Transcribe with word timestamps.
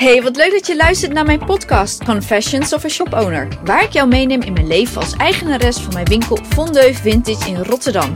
Hey, 0.00 0.22
wat 0.22 0.36
leuk 0.36 0.50
dat 0.50 0.66
je 0.66 0.76
luistert 0.76 1.12
naar 1.12 1.24
mijn 1.24 1.44
podcast 1.44 2.04
Confessions 2.04 2.72
of 2.72 2.84
a 2.84 2.88
Shop 2.88 3.14
Owner, 3.14 3.48
waar 3.64 3.82
ik 3.82 3.90
jou 3.90 4.08
meeneem 4.08 4.42
in 4.42 4.52
mijn 4.52 4.66
leven 4.66 5.00
als 5.00 5.12
eigenares 5.16 5.78
van 5.78 5.92
mijn 5.92 6.04
winkel 6.04 6.38
Fondeu 6.48 6.94
Vintage 6.94 7.48
in 7.48 7.62
Rotterdam. 7.62 8.12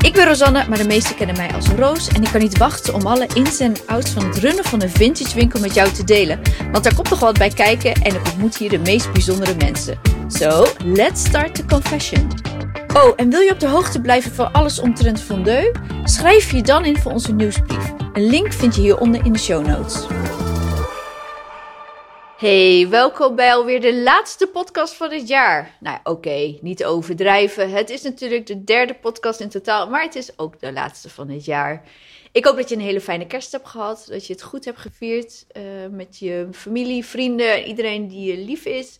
Ik 0.00 0.12
ben 0.12 0.26
Rosanne, 0.26 0.64
maar 0.68 0.78
de 0.78 0.86
meesten 0.86 1.16
kennen 1.16 1.36
mij 1.36 1.52
als 1.52 1.68
Roos 1.68 2.08
en 2.08 2.22
ik 2.22 2.28
kan 2.32 2.40
niet 2.40 2.58
wachten 2.58 2.94
om 2.94 3.06
alle 3.06 3.26
ins 3.34 3.60
en 3.60 3.74
outs 3.86 4.10
van 4.10 4.24
het 4.24 4.36
runnen 4.36 4.64
van 4.64 4.82
een 4.82 4.90
vintage 4.90 5.34
winkel 5.34 5.60
met 5.60 5.74
jou 5.74 5.90
te 5.90 6.04
delen, 6.04 6.40
want 6.72 6.84
daar 6.84 6.94
komt 6.94 7.08
toch 7.08 7.20
wat 7.20 7.38
bij 7.38 7.50
kijken 7.50 7.92
en 7.92 8.14
ik 8.14 8.26
ontmoet 8.26 8.56
hier 8.56 8.70
de 8.70 8.78
meest 8.78 9.12
bijzondere 9.12 9.54
mensen. 9.58 9.98
So, 10.28 10.66
let's 10.84 11.24
start 11.24 11.54
the 11.54 11.64
confession. 11.64 12.30
Oh, 12.94 13.12
en 13.16 13.30
wil 13.30 13.40
je 13.40 13.50
op 13.50 13.60
de 13.60 13.68
hoogte 13.68 14.00
blijven 14.00 14.34
van 14.34 14.52
alles 14.52 14.80
omtrent 14.80 15.20
Fondeu? 15.20 15.72
Schrijf 16.04 16.52
je 16.52 16.62
dan 16.62 16.84
in 16.84 16.98
voor 16.98 17.12
onze 17.12 17.32
nieuwsbrief. 17.32 17.92
Een 18.12 18.26
link 18.26 18.52
vind 18.52 18.74
je 18.74 18.80
hieronder 18.80 19.24
in 19.24 19.32
de 19.32 19.38
show 19.38 19.66
notes. 19.66 20.06
Hey, 22.44 22.88
welkom 22.88 23.36
bij 23.36 23.54
alweer 23.54 23.80
de 23.80 24.02
laatste 24.02 24.46
podcast 24.46 24.94
van 24.94 25.08
dit 25.08 25.28
jaar. 25.28 25.76
Nou 25.80 25.98
oké, 26.02 26.58
niet 26.60 26.84
overdrijven. 26.84 27.70
Het 27.70 27.90
is 27.90 28.02
natuurlijk 28.02 28.46
de 28.46 28.64
derde 28.64 28.94
podcast 28.94 29.40
in 29.40 29.48
totaal, 29.48 29.88
maar 29.88 30.02
het 30.02 30.14
is 30.14 30.38
ook 30.38 30.60
de 30.60 30.72
laatste 30.72 31.10
van 31.10 31.26
dit 31.26 31.44
jaar. 31.44 31.82
Ik 32.32 32.44
hoop 32.44 32.56
dat 32.56 32.68
je 32.68 32.74
een 32.74 32.80
hele 32.80 33.00
fijne 33.00 33.26
kerst 33.26 33.52
hebt 33.52 33.68
gehad, 33.68 34.06
dat 34.08 34.26
je 34.26 34.32
het 34.32 34.42
goed 34.42 34.64
hebt 34.64 34.78
gevierd 34.78 35.46
uh, 35.56 35.62
met 35.90 36.18
je 36.18 36.48
familie, 36.52 37.04
vrienden, 37.04 37.64
iedereen 37.64 38.08
die 38.08 38.32
je 38.32 38.44
lief 38.44 38.64
is. 38.64 38.98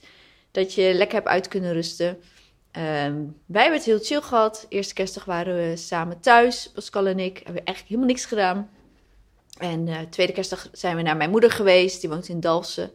Dat 0.50 0.74
je 0.74 0.94
lekker 0.94 1.16
hebt 1.16 1.28
uit 1.28 1.48
kunnen 1.48 1.72
rusten. 1.72 2.08
Um, 2.08 3.36
wij 3.46 3.62
hebben 3.62 3.78
het 3.78 3.88
heel 3.88 3.98
chill 4.02 4.20
gehad. 4.20 4.66
Eerste 4.68 4.94
kerstdag 4.94 5.24
waren 5.24 5.56
we 5.56 5.76
samen 5.76 6.20
thuis, 6.20 6.70
Pascal 6.74 7.06
en 7.06 7.18
ik. 7.18 7.36
Hebben 7.36 7.64
eigenlijk 7.64 7.88
helemaal 7.88 8.08
niks 8.08 8.24
gedaan. 8.24 8.70
En 9.58 9.86
uh, 9.86 9.98
tweede 10.10 10.32
kerstdag 10.32 10.68
zijn 10.72 10.96
we 10.96 11.02
naar 11.02 11.16
mijn 11.16 11.30
moeder 11.30 11.50
geweest, 11.50 12.00
die 12.00 12.10
woont 12.10 12.28
in 12.28 12.40
Dalsen 12.40 12.92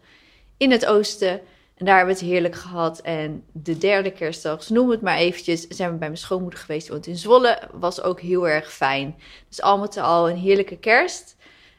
in 0.59 0.71
het 0.71 0.85
oosten. 0.85 1.41
En 1.75 1.85
daar 1.85 1.97
hebben 1.97 2.15
we 2.15 2.21
het 2.21 2.29
heerlijk 2.31 2.55
gehad. 2.55 2.99
En 2.99 3.43
de 3.51 3.77
derde 3.77 4.11
kerstdag, 4.11 4.69
noem 4.69 4.89
het 4.89 5.01
maar 5.01 5.17
eventjes, 5.17 5.67
zijn 5.67 5.91
we 5.91 5.97
bij 5.97 6.07
mijn 6.07 6.19
schoonmoeder 6.19 6.59
geweest. 6.59 6.87
Want 6.87 7.07
in 7.07 7.17
Zwolle 7.17 7.59
was 7.71 8.01
ook 8.01 8.19
heel 8.21 8.47
erg 8.47 8.73
fijn. 8.73 9.15
Dus 9.47 9.61
al 9.61 9.79
met 9.79 9.97
al 9.97 10.29
een 10.29 10.37
heerlijke 10.37 10.77
kerst. 10.77 11.35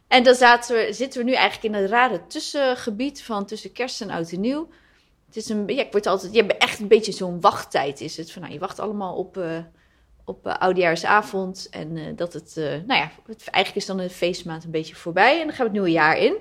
En 0.08 0.22
dan 0.22 0.34
zaten 0.34 0.76
we, 0.76 0.92
zitten 0.92 1.20
we 1.20 1.26
nu 1.26 1.34
eigenlijk 1.34 1.74
in 1.74 1.80
het 1.80 1.90
rare 1.90 2.26
tussengebied 2.26 3.22
van 3.22 3.46
tussen 3.46 3.72
kerst 3.72 4.00
en 4.00 4.10
oud 4.10 4.30
en 4.30 4.40
nieuw. 4.40 4.68
Het 5.26 5.36
is 5.36 5.48
een, 5.48 5.62
ja, 5.66 5.82
ik 5.82 5.92
word 5.92 6.06
altijd, 6.06 6.34
je 6.34 6.42
hebt 6.42 6.62
echt 6.62 6.80
een 6.80 6.88
beetje 6.88 7.12
zo'n 7.12 7.40
wachttijd 7.40 8.00
is 8.00 8.16
het. 8.16 8.32
Van, 8.32 8.42
nou, 8.42 8.54
je 8.54 8.60
wacht 8.60 8.78
allemaal 8.78 9.14
op, 9.14 9.36
uh, 9.36 9.58
op 10.24 10.46
uh, 10.46 10.56
oudejaarsavond. 10.56 11.68
En 11.70 11.96
uh, 11.96 12.06
dat 12.16 12.32
het, 12.32 12.52
nou 12.56 13.00
ja, 13.00 13.10
het, 13.26 13.44
eigenlijk 13.50 13.76
is 13.76 13.86
dan 13.86 13.96
de 13.96 14.10
feestmaand 14.10 14.64
een 14.64 14.70
beetje 14.70 14.94
voorbij. 14.94 15.40
En 15.40 15.46
dan 15.46 15.56
gaan 15.56 15.66
we 15.66 15.72
het 15.72 15.72
nieuwe 15.72 15.90
jaar 15.90 16.18
in 16.18 16.36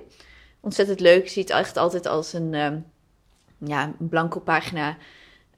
ontzettend 0.60 1.00
leuk. 1.00 1.28
Zie 1.28 1.42
het 1.42 1.50
echt 1.50 1.76
altijd 1.76 2.06
als 2.06 2.32
een, 2.32 2.54
um, 2.54 2.86
ja, 3.58 3.84
een 3.84 4.08
blanco 4.08 4.40
pagina. 4.40 4.96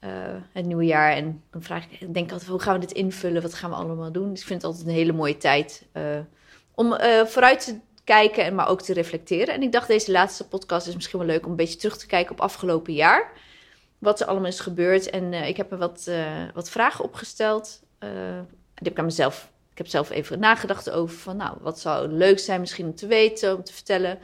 Uh, 0.04 0.10
het 0.52 0.66
nieuwe 0.66 0.84
jaar. 0.84 1.12
En 1.12 1.42
dan 1.50 1.62
vraag 1.62 1.84
ik, 1.88 2.14
denk 2.14 2.32
altijd, 2.32 2.50
hoe 2.50 2.60
gaan 2.60 2.74
we 2.74 2.80
dit 2.80 2.92
invullen? 2.92 3.42
Wat 3.42 3.54
gaan 3.54 3.70
we 3.70 3.76
allemaal 3.76 4.12
doen? 4.12 4.30
Dus 4.30 4.40
ik 4.40 4.46
vind 4.46 4.62
het 4.62 4.70
altijd 4.70 4.88
een 4.88 4.94
hele 4.94 5.12
mooie 5.12 5.36
tijd 5.36 5.86
uh, 5.96 6.02
om 6.74 6.92
uh, 6.92 7.24
vooruit 7.24 7.64
te 7.64 7.78
kijken, 8.04 8.44
en 8.44 8.54
maar 8.54 8.68
ook 8.68 8.82
te 8.82 8.92
reflecteren. 8.92 9.54
En 9.54 9.62
ik 9.62 9.72
dacht, 9.72 9.88
deze 9.88 10.10
laatste 10.10 10.48
podcast 10.48 10.86
is 10.86 10.94
misschien 10.94 11.18
wel 11.18 11.28
leuk 11.28 11.44
om 11.44 11.50
een 11.50 11.56
beetje 11.56 11.78
terug 11.78 11.96
te 11.96 12.06
kijken 12.06 12.32
op 12.32 12.40
afgelopen 12.40 12.92
jaar. 12.92 13.32
Wat 13.98 14.20
er 14.20 14.26
allemaal 14.26 14.48
is 14.48 14.60
gebeurd. 14.60 15.10
En 15.10 15.32
ik 15.32 15.56
heb 15.56 15.72
er 15.72 15.78
wat, 15.78 16.10
wat 16.54 16.70
vragen 16.70 17.04
opgesteld. 17.04 17.82
die 18.74 18.90
ik 18.90 18.98
aan 18.98 19.04
mezelf. 19.04 19.50
Ik 19.72 19.78
heb 19.78 19.86
zelf 19.86 20.10
even 20.10 20.38
nagedacht 20.38 20.90
over 20.90 21.16
van, 21.16 21.36
nou, 21.36 21.56
wat 21.60 21.80
zou 21.80 22.08
leuk 22.08 22.38
zijn 22.38 22.60
misschien 22.60 22.86
om 22.86 22.94
te 22.94 23.06
weten, 23.06 23.56
om 23.56 23.64
te 23.64 23.72
vertellen. 23.72 24.18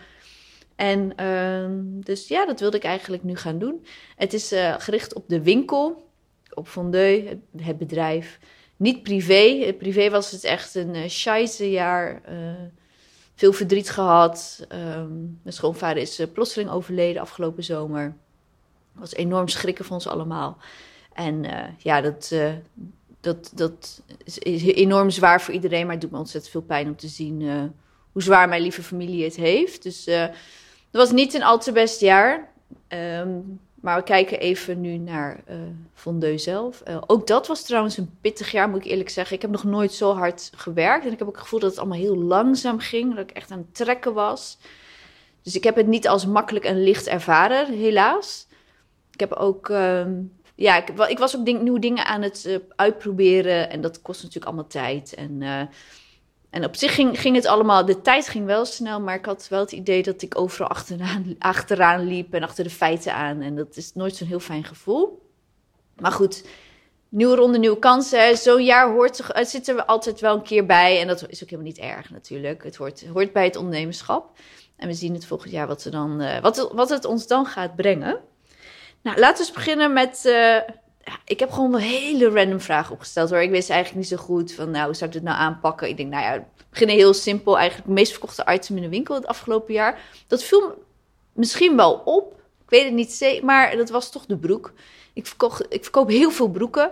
En 0.78 1.12
uh, 1.20 2.04
dus 2.04 2.28
ja, 2.28 2.46
dat 2.46 2.60
wilde 2.60 2.76
ik 2.76 2.84
eigenlijk 2.84 3.22
nu 3.22 3.36
gaan 3.36 3.58
doen. 3.58 3.84
Het 4.16 4.32
is 4.32 4.52
uh, 4.52 4.74
gericht 4.78 5.14
op 5.14 5.28
de 5.28 5.42
winkel, 5.42 6.08
op 6.54 6.68
Fondeu, 6.68 7.26
het, 7.26 7.38
het, 7.56 7.78
bedrijf. 7.78 8.38
Niet 8.76 9.02
privé. 9.02 9.74
Privé 9.78 10.10
was 10.10 10.30
het 10.30 10.44
echt 10.44 10.74
een 10.74 10.94
uh, 10.94 11.72
jaar. 11.72 12.22
Veel 13.34 13.52
verdriet 13.52 13.90
gehad. 13.90 14.66
Um, 14.72 15.40
mijn 15.42 15.54
schoonvader 15.54 16.02
is 16.02 16.22
plotseling 16.32 16.70
overleden 16.70 17.22
afgelopen 17.22 17.64
zomer. 17.64 18.04
Dat 18.92 19.00
was 19.00 19.14
enorm 19.14 19.48
schrikken 19.48 19.84
voor 19.84 19.94
ons 19.94 20.06
allemaal. 20.06 20.58
En 21.12 21.44
ja, 21.78 22.00
dat, 22.00 22.34
dat, 23.20 23.52
dat 23.54 24.02
is 24.18 24.62
enorm 24.62 25.10
zwaar 25.10 25.40
voor 25.40 25.54
iedereen. 25.54 25.82
Maar 25.82 25.92
het 25.92 26.00
doet 26.00 26.10
me 26.10 26.18
ontzettend 26.18 26.52
veel 26.52 26.62
pijn 26.62 26.86
om 26.86 26.96
te 26.96 27.08
zien 27.08 27.42
hoe 28.12 28.22
zwaar 28.22 28.48
mijn 28.48 28.62
lieve 28.62 28.82
familie 28.82 29.24
het 29.24 29.36
heeft. 29.36 29.82
Dus 29.82 30.06
het 30.90 31.00
was 31.00 31.12
niet 31.12 31.34
een 31.34 31.42
al 31.42 31.58
te 31.58 31.72
best 31.72 32.00
jaar. 32.00 32.48
Um, 32.88 33.60
maar 33.80 33.96
we 33.96 34.02
kijken 34.02 34.40
even 34.40 34.80
nu 34.80 34.96
naar 34.96 35.40
uh, 35.50 35.56
Fondeu 35.94 36.38
zelf. 36.38 36.82
Uh, 36.88 36.98
ook 37.06 37.26
dat 37.26 37.46
was 37.46 37.62
trouwens 37.64 37.96
een 37.96 38.16
pittig 38.20 38.50
jaar, 38.50 38.68
moet 38.68 38.84
ik 38.84 38.90
eerlijk 38.90 39.10
zeggen. 39.10 39.36
Ik 39.36 39.42
heb 39.42 39.50
nog 39.50 39.64
nooit 39.64 39.92
zo 39.92 40.14
hard 40.14 40.50
gewerkt. 40.54 41.04
En 41.04 41.12
ik 41.12 41.18
heb 41.18 41.28
ook 41.28 41.34
het 41.34 41.42
gevoel 41.42 41.60
dat 41.60 41.70
het 41.70 41.78
allemaal 41.78 41.98
heel 41.98 42.16
langzaam 42.16 42.78
ging. 42.78 43.14
Dat 43.14 43.30
ik 43.30 43.36
echt 43.36 43.50
aan 43.50 43.58
het 43.58 43.74
trekken 43.74 44.14
was. 44.14 44.58
Dus 45.42 45.56
ik 45.56 45.64
heb 45.64 45.76
het 45.76 45.86
niet 45.86 46.08
als 46.08 46.26
makkelijk 46.26 46.64
en 46.64 46.82
licht 46.82 47.06
ervaren, 47.06 47.72
helaas. 47.72 48.46
Ik 49.12 49.20
heb 49.20 49.32
ook... 49.32 49.68
Um, 49.68 50.36
ja, 50.54 50.76
ik, 50.76 50.88
ik, 51.08 51.18
was 51.18 51.36
ook 51.36 51.44
ding, 51.44 51.62
nieuwe 51.62 51.78
dingen 51.78 52.06
aan 52.06 52.22
het 52.22 52.44
uh, 52.46 52.56
uitproberen. 52.76 53.70
En 53.70 53.80
dat 53.80 54.02
kost 54.02 54.22
natuurlijk 54.22 54.46
allemaal 54.46 54.70
tijd. 54.70 55.14
En 55.14 55.42
en 56.50 56.64
op 56.64 56.76
zich 56.76 56.94
ging, 56.94 57.20
ging 57.20 57.36
het 57.36 57.46
allemaal, 57.46 57.84
de 57.84 58.00
tijd 58.00 58.28
ging 58.28 58.46
wel 58.46 58.64
snel, 58.64 59.00
maar 59.00 59.14
ik 59.14 59.24
had 59.24 59.48
wel 59.48 59.60
het 59.60 59.72
idee 59.72 60.02
dat 60.02 60.22
ik 60.22 60.38
overal 60.38 60.68
achteraan, 60.68 61.34
achteraan 61.38 62.06
liep 62.06 62.34
en 62.34 62.42
achter 62.42 62.64
de 62.64 62.70
feiten 62.70 63.14
aan. 63.14 63.40
En 63.40 63.56
dat 63.56 63.76
is 63.76 63.94
nooit 63.94 64.16
zo'n 64.16 64.26
heel 64.26 64.40
fijn 64.40 64.64
gevoel. 64.64 65.26
Maar 65.96 66.12
goed, 66.12 66.44
nieuwe 67.08 67.36
ronde, 67.36 67.58
nieuwe 67.58 67.78
kansen. 67.78 68.36
Zo'n 68.36 68.64
jaar 68.64 68.90
hoort, 68.92 69.20
het 69.26 69.48
zit 69.48 69.68
er 69.68 69.84
altijd 69.84 70.20
wel 70.20 70.34
een 70.34 70.42
keer 70.42 70.66
bij. 70.66 71.00
En 71.00 71.06
dat 71.06 71.28
is 71.28 71.42
ook 71.42 71.50
helemaal 71.50 71.72
niet 71.72 71.78
erg 71.78 72.10
natuurlijk. 72.10 72.64
Het 72.64 72.76
hoort, 72.76 73.06
hoort 73.06 73.32
bij 73.32 73.44
het 73.44 73.56
ondernemerschap. 73.56 74.38
En 74.76 74.88
we 74.88 74.94
zien 74.94 75.14
het 75.14 75.26
volgend 75.26 75.52
jaar 75.52 75.66
wat, 75.66 75.82
we 75.82 75.90
dan, 75.90 76.22
uh, 76.22 76.40
wat, 76.40 76.70
wat 76.72 76.88
het 76.88 77.04
ons 77.04 77.26
dan 77.26 77.46
gaat 77.46 77.76
brengen. 77.76 78.20
Nou, 79.02 79.18
laten 79.18 79.36
we 79.36 79.48
eens 79.48 79.56
beginnen 79.56 79.92
met 79.92 80.20
ja, 80.22 80.64
ik 81.24 81.40
heb 81.40 81.50
gewoon 81.50 81.70
wel 81.70 81.80
hele 81.80 82.30
random 82.30 82.60
vragen 82.60 82.92
opgesteld 82.92 83.30
hoor. 83.30 83.40
Ik 83.40 83.50
wist 83.50 83.70
eigenlijk 83.70 84.00
niet 84.00 84.18
zo 84.18 84.24
goed 84.24 84.52
van, 84.52 84.70
nou, 84.70 84.84
hoe 84.84 84.94
zou 84.94 85.10
ik 85.10 85.16
dit 85.16 85.24
nou 85.24 85.38
aanpakken? 85.38 85.88
Ik 85.88 85.96
denk, 85.96 86.10
nou 86.10 86.22
ja, 86.22 86.44
beginnen 86.70 86.96
heel 86.96 87.14
simpel. 87.14 87.58
Eigenlijk 87.58 87.88
meest 87.88 88.10
verkochte 88.10 88.46
item 88.48 88.76
in 88.76 88.82
de 88.82 88.88
winkel 88.88 89.14
het 89.14 89.26
afgelopen 89.26 89.74
jaar. 89.74 90.00
Dat 90.26 90.42
viel 90.42 90.84
misschien 91.32 91.76
wel 91.76 91.94
op. 92.04 92.32
Ik 92.64 92.70
weet 92.70 92.84
het 92.84 92.94
niet 92.94 93.42
maar 93.42 93.76
dat 93.76 93.90
was 93.90 94.10
toch 94.10 94.26
de 94.26 94.36
broek. 94.36 94.72
Ik, 95.12 95.26
verkocht, 95.26 95.66
ik 95.68 95.82
verkoop 95.82 96.08
heel 96.08 96.30
veel 96.30 96.48
broeken. 96.48 96.90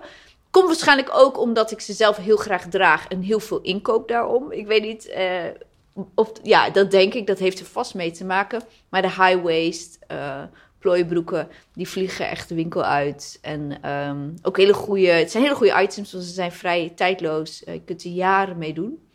Komt 0.50 0.66
waarschijnlijk 0.66 1.10
ook 1.12 1.38
omdat 1.38 1.70
ik 1.70 1.80
ze 1.80 1.92
zelf 1.92 2.16
heel 2.16 2.36
graag 2.36 2.68
draag 2.68 3.08
en 3.08 3.22
heel 3.22 3.40
veel 3.40 3.60
inkoop 3.60 4.08
daarom. 4.08 4.52
Ik 4.52 4.66
weet 4.66 4.82
niet, 4.82 5.08
uh, 5.16 6.04
of, 6.14 6.32
ja, 6.42 6.70
dat 6.70 6.90
denk 6.90 7.14
ik. 7.14 7.26
Dat 7.26 7.38
heeft 7.38 7.60
er 7.60 7.66
vast 7.66 7.94
mee 7.94 8.10
te 8.10 8.24
maken. 8.24 8.62
Maar 8.88 9.02
de 9.02 9.08
high 9.08 9.42
waist, 9.42 9.98
uh, 10.12 10.42
plooibroeken, 10.86 11.48
die 11.72 11.88
vliegen 11.88 12.28
echt 12.28 12.48
de 12.48 12.54
winkel 12.54 12.82
uit. 12.82 13.38
En 13.42 13.90
um, 13.90 14.34
ook 14.42 14.56
hele 14.56 14.74
goede, 14.74 15.06
het 15.06 15.30
zijn 15.30 15.42
hele 15.42 15.54
goede 15.54 15.82
items, 15.82 16.12
want 16.12 16.24
ze 16.24 16.32
zijn 16.32 16.52
vrij 16.52 16.92
tijdloos. 16.96 17.62
Uh, 17.64 17.74
je 17.74 17.80
kunt 17.80 18.04
er 18.04 18.10
jaren 18.10 18.58
mee 18.58 18.74
doen. 18.74 19.08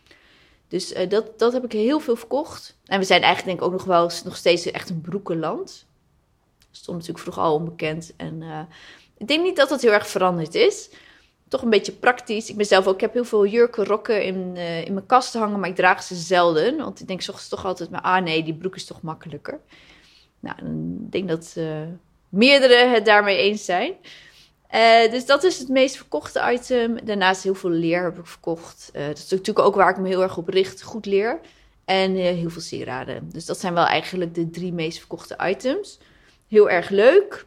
Dus 0.67 0.93
uh, 0.93 1.09
dat, 1.09 1.39
dat 1.39 1.53
heb 1.53 1.63
ik 1.63 1.71
heel 1.71 1.99
veel 1.99 2.15
verkocht. 2.15 2.77
En 2.85 2.99
we 2.99 3.05
zijn 3.05 3.21
eigenlijk 3.21 3.47
denk 3.47 3.59
ik 3.59 3.65
ook 3.65 3.79
nog 3.79 3.87
wel 3.87 4.11
nog 4.23 4.35
steeds 4.35 4.71
echt 4.71 4.89
een 4.89 5.01
broekenland. 5.01 5.85
Stond 6.71 6.97
natuurlijk 6.97 7.23
vroeger 7.23 7.43
al 7.43 7.55
onbekend. 7.55 8.13
En 8.17 8.41
uh, 8.41 8.59
ik 9.17 9.27
denk 9.27 9.43
niet 9.43 9.55
dat 9.55 9.69
dat 9.69 9.81
heel 9.81 9.91
erg 9.91 10.07
veranderd 10.07 10.55
is. 10.55 10.89
Toch 11.47 11.61
een 11.61 11.69
beetje 11.69 11.91
praktisch. 11.91 12.49
Ik 12.49 12.57
ben 12.57 12.65
zelf 12.65 12.87
ook, 12.87 12.93
ik 12.93 13.01
heb 13.01 13.13
heel 13.13 13.25
veel 13.25 13.45
jurken, 13.45 13.85
rokken 13.85 14.23
in, 14.23 14.57
in 14.57 14.93
mijn 14.93 15.05
kast 15.05 15.33
hangen, 15.33 15.59
maar 15.59 15.69
ik 15.69 15.75
draag 15.75 16.03
ze 16.03 16.15
zelden. 16.15 16.77
Want 16.77 16.99
ik 16.99 17.07
denk 17.07 17.21
soms 17.21 17.47
toch 17.47 17.65
altijd, 17.65 17.89
maar 17.89 18.01
ah 18.01 18.23
nee, 18.23 18.43
die 18.43 18.53
broek 18.53 18.75
is 18.75 18.85
toch 18.85 19.01
makkelijker. 19.01 19.59
Nou, 20.41 20.57
ik 21.05 21.11
denk 21.11 21.27
dat 21.27 21.53
uh, 21.57 21.81
meerdere 22.29 22.75
het 22.75 23.05
daarmee 23.05 23.37
eens 23.37 23.65
zijn. 23.65 23.93
Uh, 24.75 25.11
dus 25.11 25.25
dat 25.25 25.43
is 25.43 25.59
het 25.59 25.67
meest 25.67 25.95
verkochte 25.95 26.51
item. 26.51 27.05
Daarnaast 27.05 27.43
heel 27.43 27.55
veel 27.55 27.69
leer 27.69 28.03
heb 28.03 28.17
ik 28.17 28.25
verkocht. 28.27 28.91
Uh, 28.95 29.05
dat 29.07 29.17
is 29.17 29.29
natuurlijk 29.29 29.65
ook 29.65 29.75
waar 29.75 29.89
ik 29.89 29.97
me 29.97 30.07
heel 30.07 30.21
erg 30.21 30.37
op 30.37 30.47
richt. 30.49 30.81
Goed 30.81 31.05
leer. 31.05 31.39
En 31.85 32.15
heel 32.15 32.49
veel 32.49 32.61
sieraden. 32.61 33.29
Dus 33.31 33.45
dat 33.45 33.59
zijn 33.59 33.73
wel 33.73 33.85
eigenlijk 33.85 34.35
de 34.35 34.49
drie 34.49 34.73
meest 34.73 34.97
verkochte 34.97 35.37
items. 35.41 35.99
Heel 36.47 36.69
erg 36.69 36.89
leuk. 36.89 37.45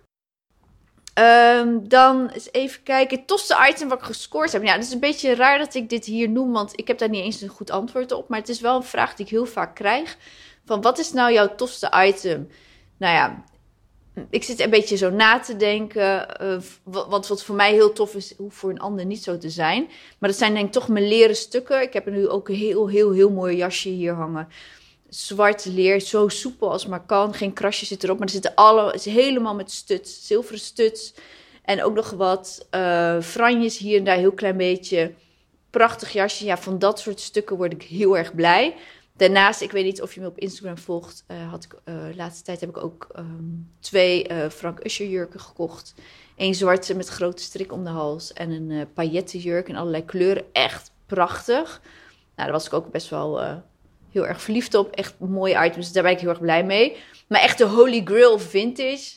Um, 1.19 1.89
dan 1.89 2.29
eens 2.29 2.49
even 2.53 2.83
kijken. 2.83 3.19
Het 3.19 3.27
tofste 3.27 3.67
item 3.71 3.89
wat 3.89 3.99
ik 3.99 4.05
gescoord 4.05 4.53
heb. 4.53 4.63
Ja, 4.63 4.73
het 4.73 4.85
is 4.85 4.93
een 4.93 5.01
beetje 5.01 5.35
raar 5.35 5.59
dat 5.59 5.75
ik 5.75 5.89
dit 5.89 6.05
hier 6.05 6.29
noem. 6.29 6.53
Want 6.53 6.79
ik 6.79 6.89
heb 6.89 6.99
daar 6.99 7.09
niet 7.09 7.25
eens 7.25 7.41
een 7.41 7.49
goed 7.49 7.71
antwoord 7.71 8.13
op. 8.13 8.29
Maar 8.29 8.39
het 8.39 8.49
is 8.49 8.61
wel 8.61 8.77
een 8.77 8.83
vraag 8.83 9.15
die 9.15 9.25
ik 9.25 9.31
heel 9.31 9.47
vaak 9.47 9.75
krijg. 9.75 10.17
Van 10.65 10.81
wat 10.81 10.99
is 10.99 11.13
nou 11.13 11.33
jouw 11.33 11.55
tofste 11.55 11.93
item? 12.07 12.49
Nou 12.97 13.15
ja, 13.15 13.45
ik 14.31 14.45
zit 14.45 14.61
een 14.61 14.71
beetje 14.71 14.97
zo 14.97 15.11
na 15.11 15.41
te 15.41 15.57
denken. 15.57 16.27
Uh, 16.43 16.57
wat, 16.83 17.29
wat 17.29 17.45
voor 17.45 17.55
mij 17.55 17.73
heel 17.73 17.93
tof 17.93 18.15
is, 18.15 18.35
hoeft 18.37 18.57
voor 18.57 18.71
een 18.71 18.81
ander 18.81 19.07
niet 19.07 19.23
zo 19.23 19.39
te 19.39 19.51
zijn. 19.51 19.89
Maar 20.19 20.29
dat 20.29 20.39
zijn 20.39 20.55
denk 20.55 20.67
ik 20.67 20.73
toch 20.73 20.89
mijn 20.89 21.09
leren 21.09 21.37
stukken. 21.37 21.83
Ik 21.83 21.93
heb 21.93 22.07
nu 22.11 22.29
ook 22.29 22.49
een 22.49 22.55
heel, 22.55 22.89
heel, 22.89 23.13
heel 23.13 23.31
mooi 23.31 23.57
jasje 23.57 23.89
hier 23.89 24.13
hangen. 24.13 24.49
zwart 25.09 25.65
leer, 25.65 26.01
zo 26.01 26.29
soepel 26.29 26.71
als 26.71 26.87
maar 26.87 27.07
kan. 27.07 27.35
Geen 27.35 27.53
krasjes 27.53 27.89
zit 27.89 28.05
erop, 28.05 28.19
maar 28.19 28.27
er 28.27 28.33
zitten 28.33 28.55
alle, 28.55 28.93
is 28.93 29.05
helemaal 29.05 29.55
met 29.55 29.71
stuts, 29.71 30.27
zilveren 30.27 30.61
stuts. 30.61 31.15
En 31.63 31.83
ook 31.83 31.95
nog 31.95 32.11
wat 32.11 32.69
uh, 32.75 33.21
franjes 33.21 33.79
hier 33.79 33.99
en 33.99 34.05
daar, 34.05 34.17
heel 34.17 34.33
klein 34.33 34.57
beetje. 34.57 35.13
Prachtig 35.71 36.13
jasje. 36.13 36.45
Ja, 36.45 36.59
van 36.59 36.79
dat 36.79 37.01
soort 37.01 37.21
stukken 37.21 37.57
word 37.57 37.73
ik 37.73 37.83
heel 37.83 38.19
erg 38.19 38.35
blij. 38.35 38.75
Daarnaast, 39.17 39.61
ik 39.61 39.71
weet 39.71 39.85
niet 39.85 40.03
of 40.03 40.15
je 40.15 40.21
me 40.21 40.27
op 40.27 40.39
Instagram 40.39 40.79
volgt, 40.79 41.25
uh, 41.29 41.51
had 41.51 41.65
ik, 41.65 41.75
uh, 41.85 42.17
laatste 42.17 42.45
tijd 42.45 42.61
heb 42.61 42.69
ik 42.69 42.77
ook 42.77 43.09
um, 43.19 43.71
twee 43.81 44.27
Frank 44.51 44.85
Usher 44.85 45.07
jurken 45.07 45.41
gekocht. 45.41 45.95
Eén 46.37 46.55
zwarte 46.55 46.97
met 46.97 47.09
grote 47.09 47.43
strik 47.43 47.73
om 47.73 47.85
de 47.85 47.91
hals 47.91 48.33
en 48.33 48.51
een 48.51 48.71
uh, 48.71 48.83
paillettenjurk 48.95 49.69
in 49.69 49.77
allerlei 49.77 50.05
kleuren. 50.05 50.45
Echt 50.53 50.93
prachtig. 51.07 51.81
Nou, 52.37 52.49
daar 52.49 52.53
was 52.53 52.67
ik 52.67 52.73
ook 52.73 52.91
best 52.91 53.11
wel 53.11 53.63
heel 54.11 54.27
erg 54.27 54.43
verliefd 54.43 54.75
op. 54.75 54.91
Echt 54.91 55.19
mooie 55.19 55.65
items, 55.65 55.93
daar 55.93 56.03
ben 56.03 56.13
ik 56.13 56.21
heel 56.21 56.29
erg 56.29 56.41
blij 56.41 56.65
mee. 56.65 56.97
Maar 57.27 57.41
echt 57.41 57.59
de 57.59 57.67
Holy 57.67 58.01
Grail 58.05 58.39
Vintage, 58.39 59.13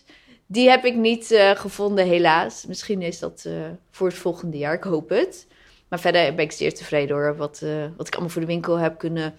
die 0.45 0.69
heb 0.69 0.85
ik 0.85 0.95
niet 0.95 1.53
gevonden 1.55 2.05
helaas. 2.05 2.65
Misschien 2.65 3.01
is 3.01 3.19
dat 3.19 3.47
voor 3.91 4.07
het 4.07 4.17
volgende 4.17 4.57
jaar, 4.57 4.73
ik 4.73 4.83
hoop 4.83 5.09
het. 5.09 5.47
Maar 5.89 5.99
verder 5.99 6.35
ben 6.35 6.45
ik 6.45 6.51
zeer 6.51 6.73
tevreden 6.73 7.15
hoor, 7.15 7.35
wat, 7.35 7.63
wat 7.97 8.07
ik 8.07 8.13
allemaal 8.13 8.31
voor 8.31 8.41
de 8.41 8.47
winkel 8.47 8.75
heb 8.75 8.97
kunnen, 8.97 9.37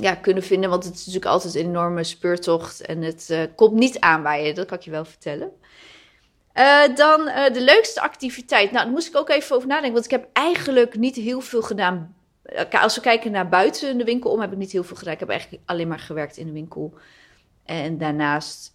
ja, 0.00 0.14
kunnen 0.14 0.42
vinden. 0.42 0.70
Want 0.70 0.84
het 0.84 0.94
is 0.94 0.98
natuurlijk 0.98 1.32
altijd 1.32 1.54
een 1.54 1.66
enorme 1.66 2.04
speurtocht 2.04 2.80
en 2.80 3.02
het 3.02 3.48
komt 3.56 3.74
niet 3.74 4.00
aanwaaien, 4.00 4.54
dat 4.54 4.66
kan 4.66 4.78
ik 4.78 4.84
je 4.84 4.90
wel 4.90 5.04
vertellen. 5.04 5.52
Uh, 6.54 6.96
dan 6.96 7.20
uh, 7.20 7.52
de 7.52 7.60
leukste 7.60 8.00
activiteit. 8.00 8.70
Nou, 8.70 8.84
daar 8.84 8.92
moest 8.92 9.08
ik 9.08 9.16
ook 9.16 9.28
even 9.28 9.56
over 9.56 9.68
nadenken. 9.68 9.92
Want 9.92 10.04
ik 10.04 10.10
heb 10.10 10.28
eigenlijk 10.32 10.96
niet 10.96 11.16
heel 11.16 11.40
veel 11.40 11.62
gedaan. 11.62 12.14
Als 12.70 12.94
we 12.94 13.00
kijken 13.00 13.30
naar 13.30 13.48
buiten 13.48 13.98
de 13.98 14.04
winkel 14.04 14.30
om, 14.30 14.40
heb 14.40 14.52
ik 14.52 14.58
niet 14.58 14.72
heel 14.72 14.84
veel 14.84 14.96
gedaan. 14.96 15.12
Ik 15.14 15.20
heb 15.20 15.28
eigenlijk 15.28 15.62
alleen 15.66 15.88
maar 15.88 15.98
gewerkt 15.98 16.36
in 16.36 16.46
de 16.46 16.52
winkel. 16.52 16.94
En 17.64 17.98
daarnaast 17.98 18.74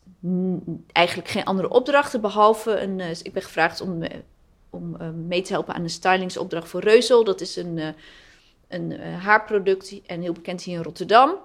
eigenlijk 0.91 1.29
geen 1.29 1.43
andere 1.43 1.69
opdrachten. 1.69 2.21
Behalve 2.21 2.79
een. 2.79 2.99
Ik 2.99 3.33
ben 3.33 3.43
gevraagd 3.43 3.81
om, 3.81 4.03
om 4.69 4.97
mee 5.27 5.41
te 5.41 5.53
helpen 5.53 5.73
aan 5.73 5.83
een 5.83 5.89
stylingsopdracht 5.89 6.69
voor 6.69 6.81
Reuzel. 6.81 7.23
Dat 7.23 7.41
is 7.41 7.55
een, 7.55 7.95
een 8.67 8.99
haarproduct 8.99 10.01
en 10.05 10.21
heel 10.21 10.33
bekend 10.33 10.63
hier 10.63 10.77
in 10.77 10.83
Rotterdam. 10.83 11.39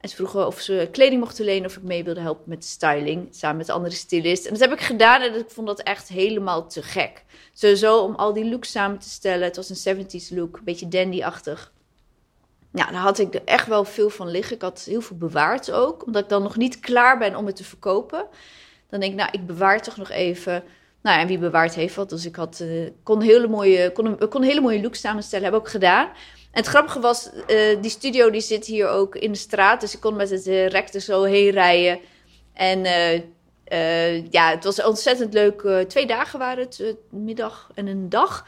En 0.00 0.08
ze 0.08 0.16
vroegen 0.16 0.46
of 0.46 0.60
ze 0.60 0.88
kleding 0.92 1.20
mochten 1.20 1.44
lenen 1.44 1.66
of 1.66 1.76
ik 1.76 1.82
mee 1.82 2.04
wilde 2.04 2.20
helpen 2.20 2.48
met 2.48 2.64
styling. 2.64 3.28
Samen 3.30 3.56
met 3.56 3.66
de 3.66 3.72
andere 3.72 3.94
stylist. 3.94 4.44
En 4.44 4.50
dat 4.50 4.60
heb 4.60 4.72
ik 4.72 4.80
gedaan 4.80 5.22
en 5.22 5.34
ik 5.34 5.50
vond 5.50 5.66
dat 5.66 5.80
echt 5.80 6.08
helemaal 6.08 6.68
te 6.68 6.82
gek. 6.82 7.24
Sowieso 7.52 8.00
om 8.00 8.14
al 8.14 8.32
die 8.32 8.48
looks 8.48 8.70
samen 8.70 8.98
te 8.98 9.08
stellen. 9.08 9.44
Het 9.44 9.56
was 9.56 9.84
een 9.84 10.06
70s 10.06 10.34
look, 10.34 10.56
een 10.56 10.64
beetje 10.64 10.88
dandy-achtig. 10.88 11.72
Ja, 12.72 12.90
daar 12.90 13.00
had 13.00 13.18
ik 13.18 13.34
er 13.34 13.44
echt 13.44 13.66
wel 13.66 13.84
veel 13.84 14.10
van 14.10 14.30
liggen. 14.30 14.56
Ik 14.56 14.62
had 14.62 14.82
heel 14.88 15.00
veel 15.00 15.16
bewaard 15.16 15.72
ook. 15.72 16.06
Omdat 16.06 16.22
ik 16.22 16.28
dan 16.28 16.42
nog 16.42 16.56
niet 16.56 16.80
klaar 16.80 17.18
ben 17.18 17.36
om 17.36 17.46
het 17.46 17.56
te 17.56 17.64
verkopen. 17.64 18.26
Dan 18.88 19.00
denk 19.00 19.12
ik, 19.12 19.18
nou, 19.18 19.30
ik 19.32 19.46
bewaar 19.46 19.82
toch 19.82 19.96
nog 19.96 20.10
even. 20.10 20.64
Nou 21.02 21.16
ja, 21.16 21.22
en 21.22 21.28
wie 21.28 21.38
bewaard 21.38 21.74
heeft 21.74 21.94
wat. 21.94 22.10
Dus 22.10 22.26
ik 22.26 22.36
had, 22.36 22.60
uh, 22.62 22.90
kon, 23.02 23.20
hele 23.20 23.48
mooie, 23.48 23.92
kon, 23.92 24.28
kon 24.28 24.42
hele 24.42 24.60
mooie 24.60 24.80
looks 24.80 25.00
samenstellen. 25.00 25.44
Heb 25.44 25.54
ik 25.54 25.60
ook 25.60 25.68
gedaan. 25.68 26.08
Het 26.56 26.66
grappige 26.66 27.00
was, 27.00 27.30
uh, 27.46 27.80
die 27.80 27.90
studio 27.90 28.30
die 28.30 28.40
zit 28.40 28.66
hier 28.66 28.88
ook 28.88 29.16
in 29.16 29.32
de 29.32 29.38
straat. 29.38 29.80
Dus 29.80 29.94
ik 29.94 30.00
kon 30.00 30.16
met 30.16 30.30
het 30.30 30.46
uh, 30.46 31.00
zo 31.00 31.22
heen 31.22 31.50
rijden. 31.50 32.00
En 32.52 32.84
uh, 33.72 34.30
ja, 34.30 34.50
het 34.50 34.64
was 34.64 34.82
ontzettend 34.82 35.34
leuk. 35.34 35.86
twee 35.88 36.06
dagen 36.06 36.38
waren 36.38 36.64
het, 36.64 36.96
middag 37.10 37.70
en 37.74 37.86
een 37.86 38.08
dag. 38.08 38.46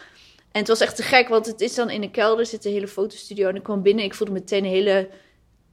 En 0.53 0.59
het 0.61 0.69
was 0.69 0.81
echt 0.81 0.97
te 0.97 1.03
gek, 1.03 1.29
want 1.29 1.47
het 1.47 1.61
is 1.61 1.75
dan 1.75 1.91
in 1.91 2.01
de 2.01 2.11
kelder, 2.11 2.47
zit 2.47 2.65
een 2.65 2.73
hele 2.73 2.89
fotostudio. 2.89 3.49
En 3.49 3.57
ik 3.57 3.63
kwam 3.63 3.83
binnen 3.83 4.03
en 4.03 4.11
ik 4.11 4.17
voelde 4.17 4.33
meteen 4.33 4.65
een 4.65 4.71
hele, 4.71 5.09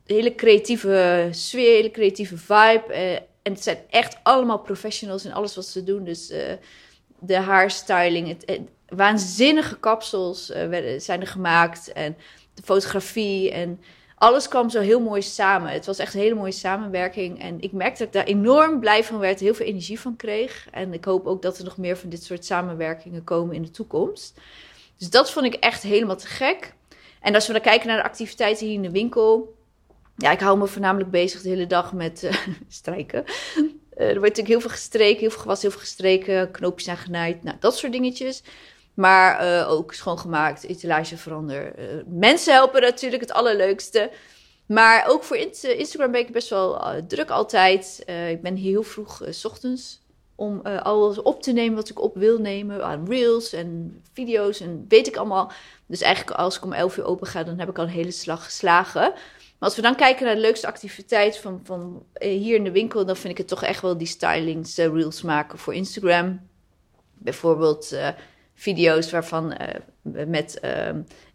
hele 0.06 0.36
creatieve 0.36 1.28
sfeer, 1.32 1.76
hele 1.76 1.92
creatieve 1.92 2.38
vibe. 2.38 2.94
en 3.42 3.54
het 3.54 3.64
zijn 3.64 3.78
echt 3.90 4.18
allemaal 4.24 4.60
professionals 4.60 5.26
in 5.26 5.34
alles 5.34 5.56
wat 5.56 5.66
ze 5.66 5.84
doen. 5.84 6.04
Dus 6.04 6.34
de 7.20 7.38
haarstyling, 7.38 8.28
het 8.28 8.60
waanzinnige 8.88 9.80
kapsels 9.80 10.50
uh, 10.50 11.00
zijn 11.00 11.22
er 11.22 11.28
gemaakt. 11.28 11.94
En 11.94 12.18
de 12.54 12.62
fotografie 12.62 13.52
en 13.52 13.80
alles 14.16 14.48
kwam 14.48 14.70
zo 14.70 14.80
heel 14.80 15.00
mooi 15.00 15.22
samen. 15.22 15.72
Het 15.72 15.86
was 15.86 15.98
echt 15.98 16.14
een 16.14 16.20
hele 16.20 16.36
mooie 16.36 16.52
samenwerking. 16.52 17.42
En 17.42 17.62
ik 17.62 17.72
merkte 17.72 17.98
dat 17.98 18.08
ik 18.08 18.14
daar 18.14 18.36
enorm 18.36 18.80
blij 18.80 19.04
van 19.04 19.20
werd, 19.20 19.40
heel 19.40 19.54
veel 19.54 19.66
energie 19.66 20.00
van 20.00 20.16
kreeg. 20.16 20.68
En 20.72 20.94
ik 20.94 21.06
hoop 21.06 21.26
ook 21.26 21.42
dat 21.42 21.58
er 21.58 21.64
nog 21.64 21.78
meer 21.78 21.98
van 21.98 22.10
dit 22.10 22.24
soort 22.24 22.46
samenwerkingen 22.46 23.24
komen 23.24 23.56
in 23.56 23.62
de 23.62 23.72
toekomst. 23.72 24.40
Dus 24.98 25.10
dat 25.10 25.32
vond 25.32 25.46
ik 25.46 25.54
echt 25.54 25.82
helemaal 25.84 26.16
te 26.16 26.28
gek. 26.28 26.74
En 27.22 27.36
als 27.36 27.48
we 27.48 27.54
dan 27.54 27.62
kijken 27.62 27.88
naar 27.88 27.98
de 27.98 28.04
activiteiten 28.04 28.66
hier 28.66 28.76
in 28.76 28.82
de 28.82 28.92
winkel. 28.92 29.56
Ja, 30.18 30.32
ik 30.32 30.40
hou 30.40 30.58
me 30.58 30.68
voornamelijk 30.68 31.12
bezig 31.12 31.42
de 31.42 31.50
hele 31.50 31.68
dag 31.68 31.94
met 31.94 32.24
uh, 32.24 32.34
strijken. 32.68 33.24
Uh, 33.26 33.64
er 33.98 34.06
wordt 34.06 34.22
natuurlijk 34.22 34.48
heel 34.48 34.60
veel 34.60 34.70
gestreken, 34.70 35.20
heel 35.20 35.30
veel 35.30 35.42
gewassen, 35.42 35.70
heel 35.70 35.78
veel 35.78 35.88
gestreken, 35.88 36.52
knoopjes 36.52 36.86
zijn 36.86 36.98
genaaid, 36.98 37.44
nou, 37.44 37.58
dat 37.60 37.78
soort 37.78 37.92
dingetjes. 37.92 38.44
Maar 38.96 39.46
uh, 39.46 39.72
ook 39.72 39.94
schoongemaakt, 39.94 40.64
etalage 40.64 41.18
verander. 41.18 41.80
Uh, 41.80 42.02
mensen 42.08 42.54
helpen 42.54 42.82
natuurlijk 42.82 43.22
het 43.22 43.32
allerleukste. 43.32 44.12
Maar 44.66 45.06
ook 45.08 45.24
voor 45.24 45.38
Instagram 45.62 46.12
ben 46.12 46.22
ik 46.22 46.32
best 46.32 46.50
wel 46.50 46.76
uh, 46.76 47.02
druk 47.08 47.30
altijd. 47.30 48.04
ik 48.30 48.42
ben 48.42 48.56
heel 48.56 48.84
vroeg 48.84 49.22
s 49.30 49.46
ochtends 49.46 50.04
om 50.36 50.62
alles 50.62 51.22
op 51.22 51.42
te 51.42 51.52
nemen 51.52 51.76
wat 51.76 51.90
ik 51.90 52.02
op 52.02 52.16
wil 52.16 52.38
nemen. 52.38 52.86
Aan 52.86 53.06
reels 53.08 53.54
en 53.54 54.02
video's 54.14 54.60
en 54.60 54.86
weet 54.88 55.08
ik 55.08 55.16
allemaal. 55.16 55.52
Dus 55.86 56.02
eigenlijk 56.02 56.38
als 56.38 56.58
ik 56.58 56.64
om 56.64 56.74
11 56.74 56.98
uur 56.98 57.06
open 57.06 57.28
ga, 57.28 57.44
dan 57.44 57.60
heb 57.60 57.70
ik 57.70 57.78
al 57.78 57.84
een 57.84 57.90
hele 57.90 58.12
slag 58.12 58.44
geslagen. 58.44 59.02
Maar 59.02 59.70
als 59.70 59.76
we 59.76 59.82
dan 59.82 59.96
kijken 59.96 60.26
naar 60.26 60.36
de 60.36 60.42
leukste 60.42 60.68
activiteit 60.68 61.38
van, 61.38 61.60
van 61.64 62.04
hier 62.20 62.56
in 62.56 62.64
de 62.64 62.72
winkel, 62.72 63.06
dan 63.06 63.16
vind 63.16 63.32
ik 63.32 63.38
het 63.38 63.48
toch 63.48 63.64
echt 63.64 63.82
wel 63.82 63.98
die 63.98 64.08
stylings, 64.08 64.78
reels 64.78 65.22
maken 65.22 65.58
voor 65.58 65.74
Instagram. 65.74 66.40
Bijvoorbeeld 67.14 67.96
video's 68.56 69.12
waarvan 69.12 69.57
uh, 69.62 70.25
met 70.28 70.60
uh, 70.63 70.90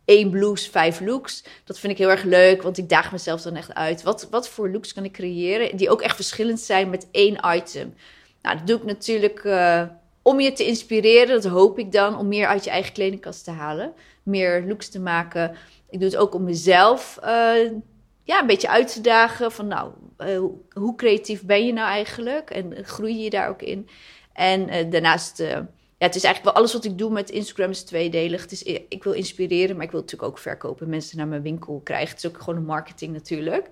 één 0.04 0.30
blouse, 0.30 0.70
vijf 0.70 1.00
looks. 1.00 1.44
Dat 1.64 1.78
vind 1.78 1.92
ik 1.92 1.98
heel 1.98 2.10
erg 2.10 2.22
leuk, 2.22 2.62
want 2.62 2.78
ik 2.78 2.88
daag 2.88 3.12
mezelf 3.12 3.42
dan 3.42 3.56
echt 3.56 3.74
uit. 3.74 4.02
Wat, 4.02 4.28
wat 4.30 4.48
voor 4.48 4.70
looks 4.70 4.92
kan 4.92 5.04
ik 5.04 5.12
creëren 5.12 5.76
die 5.76 5.90
ook 5.90 6.02
echt 6.02 6.14
verschillend 6.14 6.60
zijn 6.60 6.90
met 6.90 7.08
één 7.10 7.38
item? 7.54 7.94
Nou, 8.42 8.56
dat 8.56 8.66
doe 8.66 8.76
ik 8.76 8.84
natuurlijk 8.84 9.44
uh, 9.44 9.82
om 10.22 10.40
je 10.40 10.52
te 10.52 10.66
inspireren. 10.66 11.42
Dat 11.42 11.52
hoop 11.52 11.78
ik 11.78 11.92
dan, 11.92 12.18
om 12.18 12.28
meer 12.28 12.46
uit 12.46 12.64
je 12.64 12.70
eigen 12.70 12.92
kledingkast 12.92 13.44
te 13.44 13.50
halen. 13.50 13.92
Meer 14.22 14.64
looks 14.66 14.88
te 14.88 15.00
maken. 15.00 15.56
Ik 15.90 16.00
doe 16.00 16.08
het 16.08 16.18
ook 16.18 16.34
om 16.34 16.44
mezelf 16.44 17.18
ja, 18.22 18.40
een 18.40 18.46
beetje 18.46 18.68
uit 18.68 18.92
te 18.92 19.00
dagen. 19.00 19.52
Van 19.52 19.66
nou, 19.66 19.92
hoe 20.72 20.94
creatief 20.96 21.42
ben 21.42 21.66
je 21.66 21.72
nou 21.72 21.88
eigenlijk? 21.88 22.50
En 22.50 22.84
groei 22.84 23.22
je 23.22 23.30
daar 23.30 23.48
ook 23.48 23.62
in? 23.62 23.88
En 24.32 24.90
daarnaast 24.90 25.42
ja, 26.00 26.06
het 26.06 26.14
is 26.14 26.24
eigenlijk 26.24 26.54
wel 26.54 26.62
alles 26.62 26.72
wat 26.72 26.84
ik 26.84 26.98
doe 26.98 27.10
met 27.10 27.30
Instagram 27.30 27.70
is 27.70 27.82
tweedelig. 27.82 28.42
Het 28.42 28.52
is, 28.52 28.62
ik 28.88 29.04
wil 29.04 29.12
inspireren, 29.12 29.76
maar 29.76 29.84
ik 29.84 29.90
wil 29.90 30.00
natuurlijk 30.00 30.30
ook 30.30 30.38
verkopen. 30.38 30.88
Mensen 30.88 31.16
naar 31.16 31.26
mijn 31.26 31.42
winkel 31.42 31.80
krijgen. 31.84 32.08
Het 32.08 32.24
is 32.24 32.30
ook 32.30 32.38
gewoon 32.38 32.56
een 32.56 32.64
marketing 32.64 33.12
natuurlijk. 33.12 33.68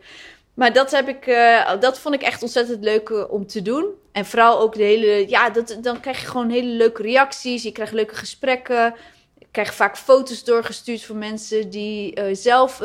Maar 0.55 0.73
dat, 0.73 0.91
heb 0.91 1.09
ik, 1.09 1.27
uh, 1.27 1.81
dat 1.81 1.99
vond 1.99 2.15
ik 2.15 2.23
echt 2.23 2.43
ontzettend 2.43 2.85
leuk 2.85 3.09
uh, 3.09 3.31
om 3.31 3.47
te 3.47 3.63
doen. 3.63 3.87
En 4.13 4.25
vooral 4.25 4.61
ook 4.61 4.75
de 4.75 4.83
hele. 4.83 5.29
Ja, 5.29 5.51
dat, 5.51 5.79
dan 5.81 6.01
krijg 6.01 6.21
je 6.21 6.27
gewoon 6.27 6.51
hele 6.51 6.73
leuke 6.73 7.03
reacties. 7.03 7.63
Je 7.63 7.73
krijgt 7.73 7.93
leuke 7.93 8.15
gesprekken. 8.15 8.95
Ik 9.39 9.49
krijg 9.51 9.75
vaak 9.75 9.97
foto's 9.97 10.45
doorgestuurd 10.45 11.05
van 11.05 11.19
mensen 11.19 11.71
die 11.71 12.21
uh, 12.21 12.35
zelf 12.35 12.83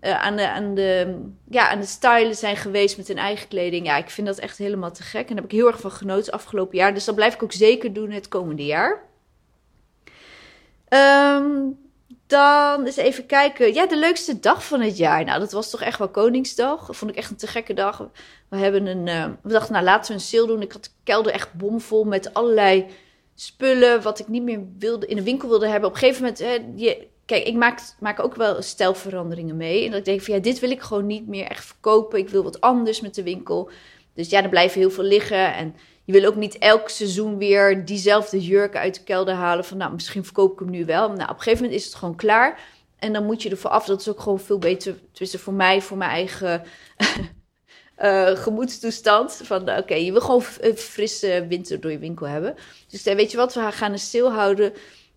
aan, 0.00 0.36
de, 0.36 0.48
aan, 0.48 0.74
de, 0.74 1.20
ja, 1.48 1.70
aan 1.70 1.80
de 1.80 1.86
stylen 1.86 2.34
zijn 2.34 2.56
geweest 2.56 2.96
met 2.96 3.08
hun 3.08 3.18
eigen 3.18 3.48
kleding. 3.48 3.86
Ja, 3.86 3.96
ik 3.96 4.10
vind 4.10 4.26
dat 4.26 4.38
echt 4.38 4.58
helemaal 4.58 4.92
te 4.92 5.02
gek. 5.02 5.20
En 5.20 5.34
daar 5.34 5.36
heb 5.36 5.52
ik 5.52 5.58
heel 5.58 5.66
erg 5.66 5.80
van 5.80 5.90
genoten 5.90 6.32
afgelopen 6.32 6.78
jaar. 6.78 6.94
Dus 6.94 7.04
dat 7.04 7.14
blijf 7.14 7.34
ik 7.34 7.42
ook 7.42 7.52
zeker 7.52 7.92
doen 7.92 8.10
het 8.10 8.28
komende 8.28 8.64
jaar. 8.64 9.02
Um, 10.88 11.78
dan 12.26 12.84
eens 12.84 12.96
even 12.96 13.26
kijken. 13.26 13.74
Ja, 13.74 13.86
de 13.86 13.98
leukste 13.98 14.40
dag 14.40 14.66
van 14.66 14.80
het 14.80 14.96
jaar. 14.96 15.24
Nou, 15.24 15.40
dat 15.40 15.52
was 15.52 15.70
toch 15.70 15.82
echt 15.82 15.98
wel 15.98 16.08
Koningsdag. 16.08 16.86
Dat 16.86 16.96
vond 16.96 17.10
ik 17.10 17.16
echt 17.16 17.30
een 17.30 17.36
te 17.36 17.46
gekke 17.46 17.74
dag. 17.74 18.08
We, 18.48 18.56
hebben 18.56 18.86
een, 18.86 19.06
uh, 19.06 19.24
we 19.42 19.52
dachten, 19.52 19.72
nou 19.72 19.84
laten 19.84 20.08
we 20.08 20.14
een 20.14 20.24
sale 20.24 20.46
doen. 20.46 20.62
Ik 20.62 20.72
had 20.72 20.84
de 20.84 20.90
kelder 21.04 21.32
echt 21.32 21.54
bomvol 21.54 22.04
met 22.04 22.34
allerlei 22.34 22.86
spullen. 23.34 24.02
Wat 24.02 24.18
ik 24.18 24.28
niet 24.28 24.42
meer 24.42 24.60
wilde, 24.78 25.06
in 25.06 25.16
de 25.16 25.22
winkel 25.22 25.48
wilde 25.48 25.68
hebben. 25.68 25.88
Op 25.88 25.94
een 25.94 26.00
gegeven 26.00 26.22
moment, 26.22 26.38
hè, 26.38 26.58
Kijk, 27.30 27.46
ik 27.46 27.54
maak, 27.54 27.80
maak 27.98 28.20
ook 28.20 28.34
wel 28.34 28.62
stijlveranderingen 28.62 29.56
mee. 29.56 29.84
En 29.84 29.90
dat 29.90 29.98
ik 29.98 30.04
denk 30.04 30.22
van 30.22 30.34
ja, 30.34 30.40
dit 30.40 30.58
wil 30.58 30.70
ik 30.70 30.80
gewoon 30.80 31.06
niet 31.06 31.26
meer 31.26 31.46
echt 31.46 31.64
verkopen. 31.64 32.18
Ik 32.18 32.28
wil 32.28 32.42
wat 32.42 32.60
anders 32.60 33.00
met 33.00 33.14
de 33.14 33.22
winkel. 33.22 33.70
Dus 34.14 34.30
ja, 34.30 34.42
er 34.42 34.48
blijven 34.48 34.80
heel 34.80 34.90
veel 34.90 35.04
liggen. 35.04 35.54
En 35.54 35.74
je 36.04 36.12
wil 36.12 36.24
ook 36.24 36.34
niet 36.34 36.58
elk 36.58 36.88
seizoen 36.88 37.38
weer 37.38 37.84
diezelfde 37.84 38.40
jurk 38.40 38.76
uit 38.76 38.94
de 38.94 39.02
kelder 39.02 39.34
halen. 39.34 39.64
Van 39.64 39.76
nou, 39.76 39.92
misschien 39.92 40.24
verkoop 40.24 40.52
ik 40.52 40.58
hem 40.58 40.70
nu 40.70 40.84
wel. 40.84 41.08
Nou, 41.08 41.22
op 41.22 41.36
een 41.36 41.42
gegeven 41.42 41.62
moment 41.62 41.80
is 41.80 41.84
het 41.86 41.94
gewoon 41.94 42.16
klaar. 42.16 42.60
En 42.98 43.12
dan 43.12 43.24
moet 43.24 43.42
je 43.42 43.50
ervoor 43.50 43.70
af. 43.70 43.84
Dat 43.86 44.00
is 44.00 44.08
ook 44.08 44.20
gewoon 44.20 44.40
veel 44.40 44.58
beter. 44.58 44.94
Tussen 45.12 45.40
voor 45.40 45.54
mij, 45.54 45.82
voor 45.82 45.96
mijn 45.96 46.10
eigen 46.10 46.62
uh, 47.98 48.36
gemoedstoestand. 48.44 49.40
Van 49.42 49.70
oké, 49.78 49.94
je 49.94 50.12
wil 50.12 50.20
gewoon 50.20 50.44
een 50.60 50.76
frisse 50.76 51.46
winter 51.48 51.80
door 51.80 51.90
je 51.90 51.98
winkel 51.98 52.26
hebben. 52.26 52.54
Dus 52.88 53.02
weet 53.02 53.30
je 53.30 53.36
wat, 53.36 53.54
we 53.54 53.72
gaan 53.72 53.92
een 53.92 53.98
stil 53.98 54.32
houden. 54.32 54.72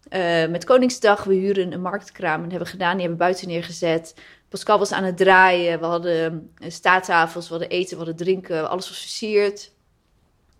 Uh, 0.09 0.47
met 0.47 0.63
Koningsdag, 0.63 1.23
we 1.23 1.33
huren 1.33 1.73
een 1.73 1.81
marktkraam 1.81 2.43
en 2.43 2.49
hebben 2.49 2.67
gedaan. 2.67 2.91
Die 2.91 3.01
hebben 3.01 3.17
buiten 3.17 3.47
neergezet. 3.47 4.15
Pascal 4.49 4.79
was 4.79 4.91
aan 4.91 5.03
het 5.03 5.17
draaien. 5.17 5.79
We 5.79 5.85
hadden 5.85 6.51
uh, 6.57 6.69
staattafels, 6.69 7.45
we 7.45 7.51
hadden 7.51 7.69
eten, 7.69 7.89
we 7.89 8.03
hadden 8.03 8.15
drinken. 8.15 8.69
Alles 8.69 8.89
was 8.89 8.99
versierd. 8.99 9.71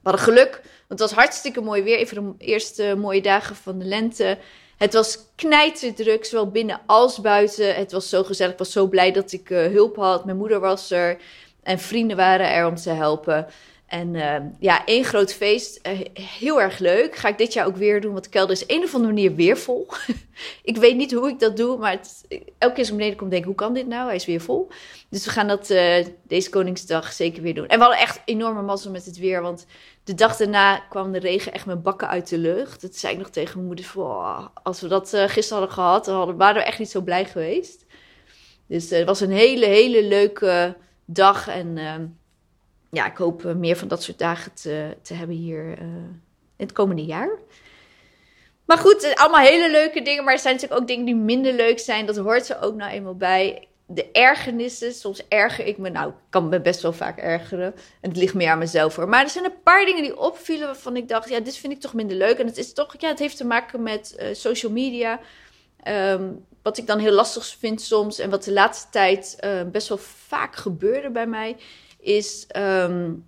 We 0.02 0.10
hadden 0.10 0.22
geluk, 0.22 0.52
want 0.88 1.00
het 1.00 1.00
was 1.00 1.12
hartstikke 1.12 1.62
mooi 1.62 1.84
weer. 1.84 1.98
Even 1.98 2.36
de 2.38 2.46
eerste 2.46 2.96
mooie 2.98 3.22
dagen 3.22 3.56
van 3.56 3.80
de 3.80 3.86
lente. 3.86 4.38
Het 4.78 4.94
was 4.94 5.20
knijterdruk, 5.36 6.26
zowel 6.26 6.52
binnen 6.52 6.82
als 6.86 7.22
buiten. 7.22 7.76
Het 7.76 7.92
was 7.92 8.10
zo 8.10 8.24
gezellig. 8.24 8.52
Ik 8.52 8.58
was 8.58 8.72
zo 8.72 8.88
blij 8.88 9.12
dat 9.12 9.32
ik 9.32 9.50
uh, 9.50 9.66
hulp 9.66 9.96
had. 9.96 10.26
Mijn 10.26 10.38
moeder 10.38 10.60
was 10.60 10.92
er 10.92 11.18
en 11.64 11.80
vrienden 11.80 12.18
waren 12.18 12.52
er 12.52 12.66
om 12.68 12.76
te 12.76 12.90
helpen. 12.90 13.48
En 13.94 14.14
uh, 14.14 14.36
ja, 14.60 14.86
één 14.86 15.04
groot 15.04 15.34
feest. 15.34 15.88
Uh, 15.88 16.00
heel 16.14 16.62
erg 16.62 16.80
leuk. 16.80 17.16
Ga 17.16 17.28
ik 17.28 17.38
dit 17.38 17.54
jaar 17.54 17.66
ook 17.66 17.76
weer 17.76 18.02
doen, 18.02 18.12
want 18.12 18.24
de 18.24 18.30
kelder 18.30 18.56
is 18.56 18.64
een 18.68 18.84
of 18.84 18.94
andere 18.94 19.14
manier 19.14 19.36
weer 19.36 19.58
vol. 19.58 19.88
ik 20.64 20.78
weet 20.78 20.96
niet 20.96 21.12
hoe 21.12 21.30
ik 21.30 21.40
dat 21.40 21.58
doe, 21.58 21.78
maar 21.78 22.00
elke 22.58 22.74
keer 22.74 22.78
als 22.78 22.90
ik 22.90 22.96
beneden 22.96 23.18
kom, 23.18 23.30
denk 23.30 23.42
ik, 23.42 23.48
hoe 23.48 23.56
kan 23.56 23.74
dit 23.74 23.88
nou? 23.88 24.06
Hij 24.06 24.16
is 24.16 24.26
weer 24.26 24.42
vol. 24.42 24.70
Dus 25.10 25.26
we 25.26 25.32
gaan 25.32 25.48
dat 25.48 25.70
uh, 25.70 26.06
deze 26.24 26.50
Koningsdag 26.50 27.14
zeker 27.14 27.42
weer 27.42 27.54
doen. 27.54 27.68
En 27.68 27.78
we 27.78 27.84
hadden 27.84 28.02
echt 28.02 28.22
enorme 28.26 28.62
mazzel 28.62 28.92
met 28.92 29.06
het 29.06 29.18
weer, 29.18 29.42
want 29.42 29.66
de 30.04 30.14
dag 30.14 30.36
daarna 30.36 30.78
kwam 30.78 31.12
de 31.12 31.20
regen 31.20 31.54
echt 31.54 31.66
met 31.66 31.84
bakken 31.84 32.08
uit 32.08 32.30
de 32.30 32.38
lucht. 32.38 32.82
Dat 32.82 32.96
zei 32.96 33.14
ik 33.14 33.20
nog 33.20 33.30
tegen 33.30 33.56
mijn 33.56 33.68
moeder, 33.68 33.92
oh, 33.96 34.48
als 34.64 34.82
we 34.82 34.88
dat 34.88 35.10
gisteren 35.10 35.60
hadden 35.60 35.72
gehad, 35.72 36.06
dan 36.06 36.16
hadden, 36.16 36.38
waren 36.38 36.62
we 36.62 36.68
echt 36.68 36.80
niet 36.80 36.92
zo 36.92 37.02
blij 37.02 37.26
geweest. 37.26 37.86
Dus 38.68 38.90
het 38.90 39.06
was 39.06 39.20
een 39.20 39.32
hele, 39.32 39.66
hele 39.66 40.04
leuke 40.04 40.76
dag 41.06 41.48
en 41.48 41.78
ehm, 41.78 42.06
ja, 42.94 43.06
ik 43.06 43.18
hoop 43.18 43.44
meer 43.44 43.76
van 43.76 43.88
dat 43.88 44.04
soort 44.04 44.20
dagen 44.20 44.54
te, 44.54 44.98
te 45.02 45.14
hebben 45.14 45.36
hier 45.36 45.64
uh, 45.64 45.86
in 46.58 46.66
het 46.66 46.72
komende 46.72 47.06
jaar. 47.06 47.30
Maar 48.66 48.78
goed, 48.78 49.14
allemaal 49.16 49.46
hele 49.46 49.72
leuke 49.72 50.02
dingen. 50.02 50.24
Maar 50.24 50.34
er 50.34 50.40
zijn 50.40 50.54
natuurlijk 50.54 50.82
ook 50.82 50.88
dingen 50.88 51.06
die 51.06 51.16
minder 51.16 51.54
leuk 51.54 51.80
zijn. 51.80 52.06
Dat 52.06 52.18
hoort 52.18 52.50
er 52.50 52.62
ook 52.62 52.76
nou 52.76 52.92
eenmaal 52.92 53.16
bij. 53.16 53.68
De 53.86 54.12
ergernissen. 54.12 54.94
Soms 54.94 55.28
erger 55.28 55.66
ik 55.66 55.78
me. 55.78 55.90
Nou, 55.90 56.10
ik 56.10 56.16
kan 56.30 56.50
me 56.50 56.62
best 56.62 56.82
wel 56.82 56.94
vaak 56.94 57.18
ergeren. 57.18 57.74
En 58.02 58.10
het 58.10 58.18
ligt 58.18 58.34
meer 58.34 58.50
aan 58.50 58.58
mezelf 58.58 58.96
hoor. 58.96 59.10
Maar 59.10 59.24
er 59.24 59.30
zijn 59.30 59.46
een 59.46 59.62
paar 59.64 59.86
dingen 59.86 60.04
die 60.04 60.18
opvielen 60.20 60.66
waarvan 60.66 60.96
ik 60.96 61.08
dacht... 61.08 61.30
Ja, 61.30 61.40
dit 61.40 61.58
vind 61.58 61.74
ik 61.74 61.80
toch 61.80 61.94
minder 61.94 62.18
leuk. 62.18 62.38
En 62.38 62.46
het 62.46 62.58
is 62.58 62.74
toch... 62.74 62.96
Ja, 62.98 63.08
het 63.08 63.20
heeft 63.20 63.38
te 63.38 63.46
maken 63.46 63.84
met 63.84 64.16
uh, 64.20 64.28
social 64.34 64.72
media. 64.72 65.20
Um, 65.88 66.46
wat 66.62 66.78
ik 66.78 66.88
dan 66.88 67.00
heel 67.00 67.12
lastig 67.12 67.56
vind 67.60 67.82
soms. 67.82 68.20
En 68.20 68.30
wat 68.30 68.44
de 68.44 68.54
laatste 68.54 68.90
tijd 68.90 69.38
best 69.72 69.88
wel 69.88 69.98
vaak 69.98 70.56
gebeurde 70.56 71.10
bij 71.10 71.28
mij 71.28 71.56
is 72.04 72.48
um, 72.56 73.26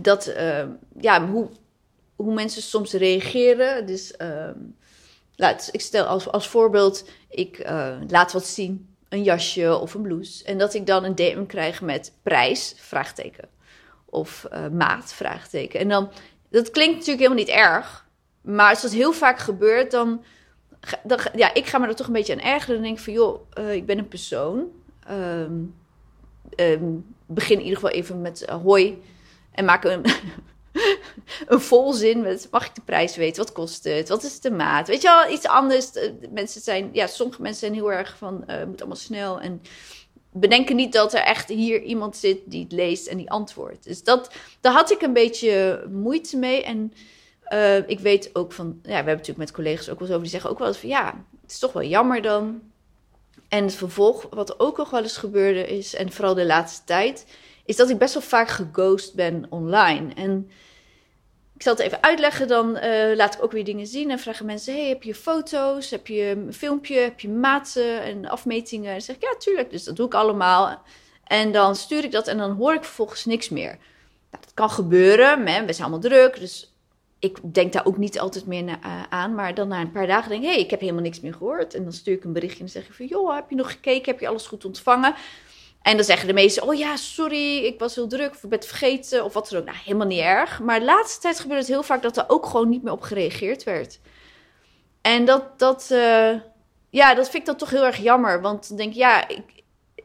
dat, 0.00 0.28
uh, 0.28 0.64
ja, 1.00 1.28
hoe, 1.28 1.48
hoe 2.16 2.34
mensen 2.34 2.62
soms 2.62 2.92
reageren. 2.92 3.86
Dus 3.86 4.14
um, 4.18 4.76
laat, 5.36 5.68
ik 5.72 5.80
stel 5.80 6.04
als, 6.04 6.28
als 6.28 6.48
voorbeeld, 6.48 7.08
ik 7.28 7.58
uh, 7.58 7.96
laat 8.08 8.32
wat 8.32 8.46
zien, 8.46 8.96
een 9.08 9.22
jasje 9.22 9.78
of 9.78 9.94
een 9.94 10.02
blouse. 10.02 10.44
En 10.44 10.58
dat 10.58 10.74
ik 10.74 10.86
dan 10.86 11.04
een 11.04 11.14
DM 11.14 11.46
krijg 11.46 11.80
met 11.80 12.12
prijs, 12.22 12.74
vraagteken. 12.76 13.48
Of 14.04 14.46
uh, 14.52 14.68
maat, 14.68 15.12
vraagteken. 15.12 15.80
En 15.80 15.88
dan, 15.88 16.10
dat 16.50 16.70
klinkt 16.70 16.94
natuurlijk 16.94 17.20
helemaal 17.20 17.44
niet 17.44 17.54
erg. 17.54 18.06
Maar 18.40 18.70
als 18.70 18.82
dat 18.82 18.92
heel 18.92 19.12
vaak 19.12 19.38
gebeurt, 19.38 19.90
dan, 19.90 20.24
dan 21.02 21.18
ja, 21.34 21.54
ik 21.54 21.66
ga 21.66 21.78
me 21.78 21.86
er 21.86 21.94
toch 21.94 22.06
een 22.06 22.12
beetje 22.12 22.32
aan 22.32 22.40
ergeren. 22.40 22.74
Dan 22.74 22.84
denk 22.84 22.98
ik 22.98 23.04
van, 23.04 23.12
joh, 23.12 23.40
ik 23.72 23.86
ben 23.86 23.98
een 23.98 24.08
persoon. 24.08 24.66
Um, 25.10 25.74
um, 26.56 27.14
begin 27.26 27.56
in 27.56 27.62
ieder 27.62 27.78
geval 27.78 27.94
even 27.94 28.20
met 28.20 28.46
uh, 28.48 28.62
hoi. 28.62 29.02
En 29.50 29.64
maak 29.64 29.84
een, 29.84 30.04
een 31.46 31.60
volzin 31.60 32.20
met: 32.20 32.48
mag 32.50 32.66
ik 32.66 32.74
de 32.74 32.80
prijs 32.84 33.16
weten? 33.16 33.44
Wat 33.44 33.52
kost 33.52 33.84
het? 33.84 34.08
Wat 34.08 34.22
is 34.22 34.40
de 34.40 34.50
maat? 34.50 34.88
Weet 34.88 35.02
je 35.02 35.08
wel, 35.08 35.32
iets 35.32 35.46
anders. 35.46 35.90
Mensen 36.30 36.60
zijn, 36.60 36.90
ja, 36.92 37.06
sommige 37.06 37.42
mensen 37.42 37.60
zijn 37.60 37.74
heel 37.74 37.92
erg 37.92 38.16
van: 38.16 38.44
uh, 38.46 38.64
moet 38.64 38.80
allemaal 38.80 38.96
snel. 38.96 39.40
En 39.40 39.62
bedenken 40.32 40.76
niet 40.76 40.92
dat 40.92 41.14
er 41.14 41.20
echt 41.20 41.48
hier 41.48 41.82
iemand 41.82 42.16
zit 42.16 42.38
die 42.44 42.62
het 42.62 42.72
leest 42.72 43.06
en 43.06 43.16
die 43.16 43.30
antwoordt. 43.30 43.84
Dus 43.84 44.04
dat, 44.04 44.30
daar 44.60 44.72
had 44.72 44.90
ik 44.90 45.02
een 45.02 45.12
beetje 45.12 45.84
moeite 45.90 46.36
mee. 46.36 46.64
En 46.64 46.92
ik 47.86 48.00
weet 48.00 48.30
ook 48.32 48.52
van, 48.52 48.78
ja, 48.82 48.88
we 48.88 48.94
hebben 48.94 49.14
natuurlijk 49.14 49.38
met 49.38 49.52
collega's 49.52 49.88
ook 49.88 49.98
wel 49.98 50.08
eens 50.08 50.16
over, 50.16 50.22
die 50.22 50.30
zeggen 50.30 50.50
ook 50.50 50.58
wel 50.58 50.68
eens 50.68 50.78
van 50.78 50.88
ja, 50.88 51.24
het 51.42 51.50
is 51.50 51.58
toch 51.58 51.72
wel 51.72 51.82
jammer 51.82 52.22
dan 52.22 52.60
en 53.48 53.64
het 53.64 53.74
vervolg, 53.74 54.26
wat 54.30 54.60
ook 54.60 54.76
nog 54.76 54.90
wel 54.90 55.02
eens 55.02 55.16
gebeurde 55.16 55.66
is, 55.66 55.94
en 55.94 56.12
vooral 56.12 56.34
de 56.34 56.46
laatste 56.46 56.84
tijd, 56.84 57.26
is 57.64 57.76
dat 57.76 57.90
ik 57.90 57.98
best 57.98 58.14
wel 58.14 58.22
vaak 58.22 58.48
geghost 58.48 59.14
ben 59.14 59.46
online. 59.48 60.14
En 60.14 60.50
ik 61.54 61.62
zal 61.62 61.72
het 61.72 61.82
even 61.82 62.02
uitleggen, 62.02 62.48
dan 62.48 62.76
uh, 62.76 63.16
laat 63.16 63.34
ik 63.34 63.42
ook 63.42 63.52
weer 63.52 63.64
dingen 63.64 63.86
zien 63.86 64.10
en 64.10 64.18
vragen 64.18 64.46
mensen: 64.46 64.74
hey, 64.74 64.88
heb 64.88 65.02
je 65.02 65.14
foto's? 65.14 65.90
Heb 65.90 66.06
je 66.06 66.24
een 66.24 66.54
filmpje? 66.54 66.98
Heb 66.98 67.20
je 67.20 67.28
maten 67.28 68.02
en 68.02 68.28
afmetingen? 68.28 68.94
En 68.94 69.02
zeg 69.02 69.16
ik: 69.16 69.22
ja, 69.22 69.34
tuurlijk. 69.38 69.70
Dus 69.70 69.84
dat 69.84 69.96
doe 69.96 70.06
ik 70.06 70.14
allemaal. 70.14 70.82
En 71.24 71.52
dan 71.52 71.76
stuur 71.76 72.04
ik 72.04 72.12
dat 72.12 72.26
en 72.26 72.38
dan 72.38 72.50
hoor 72.50 72.74
ik 72.74 72.84
vervolgens 72.84 73.24
niks 73.24 73.48
meer. 73.48 73.78
Nou, 74.30 74.44
dat 74.44 74.54
kan 74.54 74.70
gebeuren, 74.70 75.44
we 75.44 75.72
zijn 75.72 75.88
allemaal 75.88 76.10
druk. 76.10 76.40
Dus 76.40 76.72
ik 77.18 77.38
denk 77.54 77.72
daar 77.72 77.86
ook 77.86 77.96
niet 77.96 78.18
altijd 78.18 78.46
meer 78.46 78.64
uh, 78.64 79.02
aan. 79.08 79.34
Maar 79.34 79.54
dan 79.54 79.68
na 79.68 79.80
een 79.80 79.92
paar 79.92 80.06
dagen 80.06 80.30
denk 80.30 80.42
ik, 80.42 80.48
hé, 80.48 80.54
hey, 80.54 80.62
ik 80.62 80.70
heb 80.70 80.80
helemaal 80.80 81.02
niks 81.02 81.20
meer 81.20 81.34
gehoord. 81.34 81.74
En 81.74 81.82
dan 81.82 81.92
stuur 81.92 82.14
ik 82.14 82.24
een 82.24 82.32
berichtje 82.32 82.62
en 82.62 82.68
zeg 82.68 82.86
ik 82.86 82.92
van, 82.92 83.06
joh, 83.06 83.34
heb 83.34 83.50
je 83.50 83.56
nog 83.56 83.70
gekeken? 83.70 84.12
Heb 84.12 84.20
je 84.20 84.28
alles 84.28 84.46
goed 84.46 84.64
ontvangen? 84.64 85.14
En 85.82 85.96
dan 85.96 86.04
zeggen 86.04 86.26
de 86.26 86.32
meesten, 86.32 86.62
oh 86.62 86.74
ja, 86.74 86.96
sorry, 86.96 87.56
ik 87.56 87.78
was 87.78 87.94
heel 87.94 88.08
druk 88.08 88.30
of 88.30 88.42
ik 88.42 88.48
ben 88.48 88.58
het 88.58 88.68
vergeten 88.68 89.24
of 89.24 89.32
wat 89.32 89.48
dan 89.48 89.60
ook. 89.60 89.66
Nou, 89.66 89.78
helemaal 89.84 90.06
niet 90.06 90.20
erg. 90.20 90.60
Maar 90.60 90.78
de 90.78 90.84
laatste 90.84 91.20
tijd 91.20 91.40
gebeurt 91.40 91.60
het 91.60 91.68
heel 91.68 91.82
vaak 91.82 92.02
dat 92.02 92.16
er 92.16 92.24
ook 92.28 92.46
gewoon 92.46 92.68
niet 92.68 92.82
meer 92.82 92.92
op 92.92 93.02
gereageerd 93.02 93.64
werd. 93.64 94.00
En 95.00 95.24
dat, 95.24 95.58
dat, 95.58 95.88
uh, 95.92 96.34
ja, 96.90 97.14
dat 97.14 97.24
vind 97.24 97.34
ik 97.34 97.46
dan 97.46 97.56
toch 97.56 97.70
heel 97.70 97.84
erg 97.84 97.96
jammer. 97.96 98.40
Want 98.40 98.68
dan 98.68 98.76
denk 98.76 98.90
ik, 98.90 98.96
ja, 98.96 99.28
ik, 99.28 99.42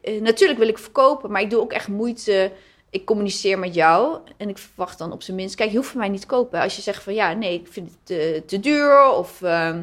uh, 0.02 0.20
natuurlijk 0.20 0.58
wil 0.58 0.68
ik 0.68 0.78
verkopen, 0.78 1.30
maar 1.30 1.40
ik 1.40 1.50
doe 1.50 1.60
ook 1.60 1.72
echt 1.72 1.88
moeite 1.88 2.52
ik 2.94 3.04
communiceer 3.04 3.58
met 3.58 3.74
jou 3.74 4.18
en 4.36 4.48
ik 4.48 4.58
verwacht 4.58 4.98
dan 4.98 5.12
op 5.12 5.22
zijn 5.22 5.36
minst, 5.36 5.54
kijk, 5.54 5.70
je 5.70 5.76
hoeft 5.76 5.90
van 5.90 6.00
mij 6.00 6.08
niet 6.08 6.20
te 6.20 6.26
kopen. 6.26 6.60
Als 6.60 6.76
je 6.76 6.82
zegt 6.82 7.02
van 7.02 7.14
ja, 7.14 7.32
nee, 7.32 7.60
ik 7.60 7.66
vind 7.70 7.90
het 8.04 8.48
te, 8.48 8.60
duur 8.60 9.10
of 9.10 9.40
uh, 9.40 9.78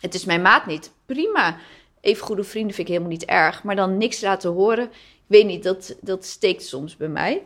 het 0.00 0.14
is 0.14 0.24
mijn 0.24 0.42
maat 0.42 0.66
niet, 0.66 0.90
prima. 1.06 1.58
Even 2.00 2.26
goede 2.26 2.44
vrienden 2.44 2.74
vind 2.74 2.88
ik 2.88 2.94
helemaal 2.94 3.16
niet 3.16 3.24
erg, 3.24 3.62
maar 3.62 3.76
dan 3.76 3.96
niks 3.96 4.20
laten 4.20 4.50
horen, 4.50 4.84
ik 4.84 4.90
weet 5.26 5.46
niet, 5.46 5.62
dat, 5.62 5.96
dat 6.00 6.24
steekt 6.24 6.62
soms 6.62 6.96
bij 6.96 7.08
mij. 7.08 7.42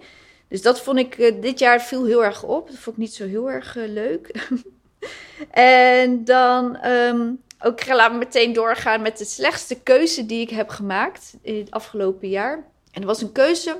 Dus 0.49 0.63
dat 0.63 0.81
vond 0.81 0.99
ik 0.99 1.19
uh, 1.19 1.43
dit 1.43 1.59
jaar 1.59 1.83
viel 1.83 2.05
heel 2.05 2.25
erg 2.25 2.43
op. 2.43 2.67
Dat 2.67 2.79
vond 2.79 2.97
ik 2.97 3.03
niet 3.03 3.15
zo 3.15 3.27
heel 3.27 3.51
erg 3.51 3.77
uh, 3.77 3.89
leuk. 3.89 4.49
en 5.51 6.25
dan 6.25 6.87
um, 6.87 7.43
ook 7.61 7.87
laat 7.87 8.13
me 8.13 8.19
meteen 8.19 8.53
doorgaan 8.53 9.03
met 9.03 9.19
de 9.19 9.25
slechtste 9.25 9.81
keuze 9.81 10.27
die 10.27 10.41
ik 10.41 10.51
heb 10.51 10.69
gemaakt 10.69 11.35
in 11.43 11.59
het 11.59 11.71
afgelopen 11.71 12.29
jaar. 12.29 12.55
En 12.93 13.01
dat 13.01 13.05
was 13.05 13.23
een 13.23 13.33
keuze 13.33 13.77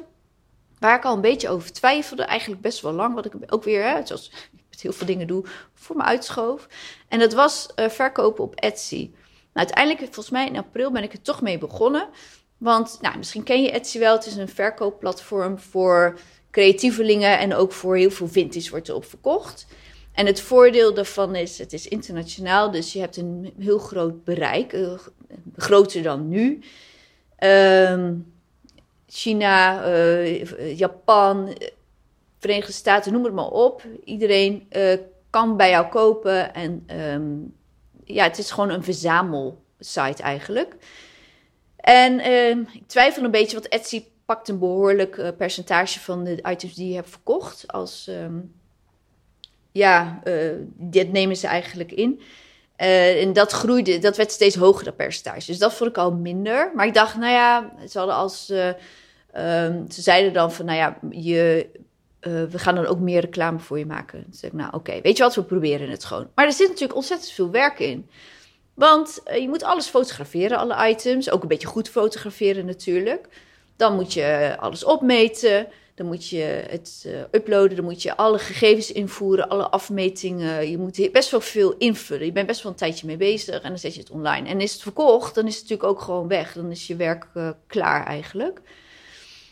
Waar 0.81 0.97
ik 0.97 1.05
al 1.05 1.15
een 1.15 1.21
beetje 1.21 1.49
over 1.49 1.73
twijfelde, 1.73 2.23
eigenlijk 2.23 2.61
best 2.61 2.81
wel 2.81 2.93
lang. 2.93 3.15
Wat 3.15 3.25
ik 3.25 3.33
ook 3.47 3.65
weer, 3.65 3.85
hè, 3.85 4.07
zoals 4.07 4.29
ik 4.29 4.63
met 4.71 4.81
heel 4.81 4.93
veel 4.93 5.07
dingen 5.07 5.27
doe, 5.27 5.45
voor 5.75 5.97
me 5.97 6.03
uitschoof. 6.03 6.69
En 7.09 7.19
dat 7.19 7.33
was 7.33 7.69
uh, 7.77 7.89
verkopen 7.89 8.45
op 8.45 8.55
Etsy. 8.55 9.11
Nou, 9.53 9.67
uiteindelijk, 9.67 10.01
volgens 10.05 10.31
mij 10.31 10.47
in 10.47 10.57
april, 10.57 10.91
ben 10.91 11.03
ik 11.03 11.13
er 11.13 11.23
toch 11.23 11.43
mee 11.43 11.59
begonnen. 11.59 12.09
Want 12.59 12.99
nou, 13.01 13.19
misschien 13.19 13.43
ken 13.43 13.63
je 13.63 13.71
Etsy 13.71 13.99
wel. 13.99 14.15
Het 14.17 14.27
is 14.27 14.37
een 14.37 14.49
verkoopplatform 14.49 15.59
voor 15.59 16.19
creatievelingen 16.51 17.39
en 17.39 17.55
ook 17.55 17.73
voor 17.73 17.97
heel 17.97 18.11
veel 18.11 18.29
vintage 18.29 18.71
wordt 18.71 18.89
erop 18.89 19.05
verkocht. 19.05 19.67
En 20.13 20.27
het 20.27 20.41
voordeel 20.41 20.95
daarvan 20.95 21.35
is, 21.35 21.59
het 21.59 21.73
is 21.73 21.89
internationaal, 21.89 22.71
dus 22.71 22.93
je 22.93 23.01
hebt 23.01 23.17
een 23.17 23.53
heel 23.59 23.79
groot 23.79 24.25
bereik, 24.25 24.73
uh, 24.73 24.99
groter 25.57 26.03
dan 26.03 26.29
nu. 26.29 26.63
Um, 27.39 28.33
China, 29.13 29.87
uh, 29.87 30.79
Japan, 30.79 31.57
Verenigde 32.39 32.73
Staten, 32.73 33.13
noem 33.13 33.25
het 33.25 33.33
maar 33.35 33.51
op. 33.51 33.85
Iedereen 34.05 34.67
uh, 34.77 34.93
kan 35.31 35.57
bij 35.57 35.71
jou 35.71 35.89
kopen. 35.89 36.55
En 36.55 36.87
um, 37.13 37.55
ja, 38.05 38.25
het 38.25 38.39
is 38.39 38.51
gewoon 38.51 38.71
een 38.71 38.85
verzamelsite 38.85 40.23
eigenlijk. 40.23 40.77
En 41.77 42.19
uh, 42.19 42.51
ik 42.51 42.83
twijfel 42.87 43.25
een 43.25 43.31
beetje, 43.31 43.57
want 43.57 43.69
Etsy 43.69 44.05
pakt 44.25 44.49
een 44.49 44.59
behoorlijk 44.59 45.17
uh, 45.17 45.29
percentage 45.37 46.01
van 46.01 46.25
de 46.25 46.43
items 46.49 46.75
die 46.75 46.89
je 46.89 46.95
hebt 46.95 47.11
verkocht. 47.11 47.73
Als, 47.73 48.07
um, 48.07 48.55
ja, 49.73 50.23
dit 50.77 51.13
nemen 51.13 51.37
ze 51.37 51.47
eigenlijk 51.47 51.93
in. 51.93 52.21
Uh, 52.81 53.23
en 53.23 53.33
dat 53.33 53.53
groeide, 53.53 53.99
dat 53.99 54.17
werd 54.17 54.33
steeds 54.33 54.57
hoger, 54.57 54.85
dat 54.85 54.97
percentage. 54.97 55.47
Dus 55.47 55.59
dat 55.59 55.75
vond 55.75 55.91
ik 55.91 55.99
al 55.99 56.13
minder. 56.13 56.73
Maar 56.75 56.87
ik 56.87 56.95
dacht, 56.95 57.17
nou 57.17 57.33
ja, 57.33 57.73
ze 57.89 57.99
hadden 57.99 58.17
als. 58.17 58.51
Uh, 58.51 58.67
um, 59.65 59.91
ze 59.91 60.03
zeiden 60.03 60.33
dan 60.33 60.53
van, 60.53 60.65
nou 60.65 60.79
ja, 60.79 60.99
je, 61.11 61.67
uh, 62.21 62.43
we 62.45 62.59
gaan 62.59 62.75
dan 62.75 62.87
ook 62.87 62.99
meer 62.99 63.21
reclame 63.21 63.59
voor 63.59 63.79
je 63.79 63.87
maken. 63.87 64.25
Dus 64.27 64.43
ik, 64.43 64.53
nou 64.53 64.73
oké, 64.75 65.01
weet 65.01 65.17
je 65.17 65.23
wat, 65.23 65.35
we 65.35 65.43
proberen 65.43 65.91
het 65.91 66.05
gewoon. 66.05 66.29
Maar 66.35 66.47
er 66.47 66.53
zit 66.53 66.69
natuurlijk 66.69 66.95
ontzettend 66.95 67.31
veel 67.31 67.51
werk 67.51 67.79
in. 67.79 68.09
Want 68.75 69.23
je 69.41 69.49
moet 69.49 69.63
alles 69.63 69.87
fotograferen, 69.87 70.59
alle 70.59 70.89
items. 70.89 71.31
Ook 71.31 71.43
een 71.43 71.49
beetje 71.49 71.67
goed 71.67 71.89
fotograferen 71.89 72.67
natuurlijk. 72.67 73.29
Dan 73.77 73.95
moet 73.95 74.13
je 74.13 74.57
alles 74.59 74.85
opmeten. 74.85 75.67
Dan 76.01 76.09
moet 76.09 76.29
je 76.29 76.65
het 76.69 77.05
uh, 77.07 77.21
uploaden, 77.31 77.77
dan 77.77 77.85
moet 77.85 78.03
je 78.03 78.17
alle 78.17 78.39
gegevens 78.39 78.93
invoeren, 78.93 79.49
alle 79.49 79.69
afmetingen. 79.69 80.71
Je 80.71 80.79
moet 80.79 81.09
best 81.13 81.31
wel 81.31 81.41
veel 81.41 81.75
invullen. 81.79 82.27
Je 82.27 82.33
bent 82.33 82.47
best 82.47 82.63
wel 82.63 82.73
een 82.73 82.79
tijdje 82.79 83.07
mee 83.07 83.17
bezig 83.17 83.61
en 83.61 83.69
dan 83.69 83.79
zet 83.79 83.95
je 83.95 84.01
het 84.01 84.11
online. 84.11 84.49
En 84.49 84.61
is 84.61 84.73
het 84.73 84.83
verkocht, 84.83 85.35
dan 85.35 85.47
is 85.47 85.55
het 85.55 85.63
natuurlijk 85.63 85.91
ook 85.91 86.01
gewoon 86.01 86.29
weg. 86.29 86.53
Dan 86.53 86.71
is 86.71 86.87
je 86.87 86.97
werk 86.97 87.27
uh, 87.35 87.51
klaar 87.67 88.07
eigenlijk. 88.07 88.61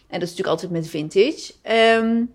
En 0.06 0.20
dat 0.20 0.28
is 0.28 0.36
natuurlijk 0.36 0.48
altijd 0.48 0.70
met 0.70 0.88
vintage. 0.88 1.52
Um, 1.98 2.34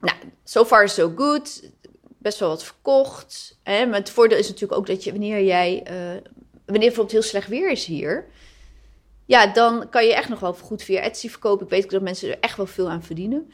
nou, 0.00 0.16
so 0.44 0.64
far 0.64 0.88
so 0.88 1.12
good. 1.16 1.70
Best 2.18 2.38
wel 2.38 2.48
wat 2.48 2.64
verkocht. 2.64 3.58
Hè? 3.62 3.86
Maar 3.86 3.98
het 3.98 4.10
voordeel 4.10 4.38
is 4.38 4.48
natuurlijk 4.48 4.80
ook 4.80 4.86
dat 4.86 5.04
je, 5.04 5.10
wanneer 5.10 5.44
jij, 5.44 5.82
uh, 5.90 5.92
wanneer 6.64 6.88
bijvoorbeeld 6.88 7.12
heel 7.12 7.22
slecht 7.22 7.48
weer 7.48 7.70
is 7.70 7.84
hier, 7.84 8.26
ja, 9.30 9.46
dan 9.46 9.88
kan 9.88 10.06
je 10.06 10.14
echt 10.14 10.28
nog 10.28 10.40
wel 10.40 10.54
goed 10.54 10.82
via 10.82 11.00
Etsy 11.00 11.28
verkopen. 11.28 11.64
Ik 11.64 11.72
weet 11.72 11.90
dat 11.90 12.02
mensen 12.02 12.28
er 12.28 12.38
echt 12.40 12.56
wel 12.56 12.66
veel 12.66 12.90
aan 12.90 13.02
verdienen. 13.02 13.52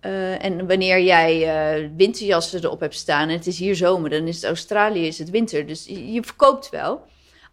Uh, 0.00 0.44
en 0.44 0.66
wanneer 0.66 1.00
jij 1.00 1.34
uh, 1.82 1.88
winterjassen 1.96 2.64
erop 2.64 2.80
hebt 2.80 2.94
staan 2.94 3.28
en 3.28 3.36
het 3.36 3.46
is 3.46 3.58
hier 3.58 3.76
zomer, 3.76 4.10
dan 4.10 4.26
is 4.26 4.36
het 4.36 4.44
Australië 4.44 5.06
is 5.06 5.18
het 5.18 5.30
winter. 5.30 5.66
Dus 5.66 5.84
je, 5.86 6.22
verkoopt 6.22 6.70
wel. 6.70 7.04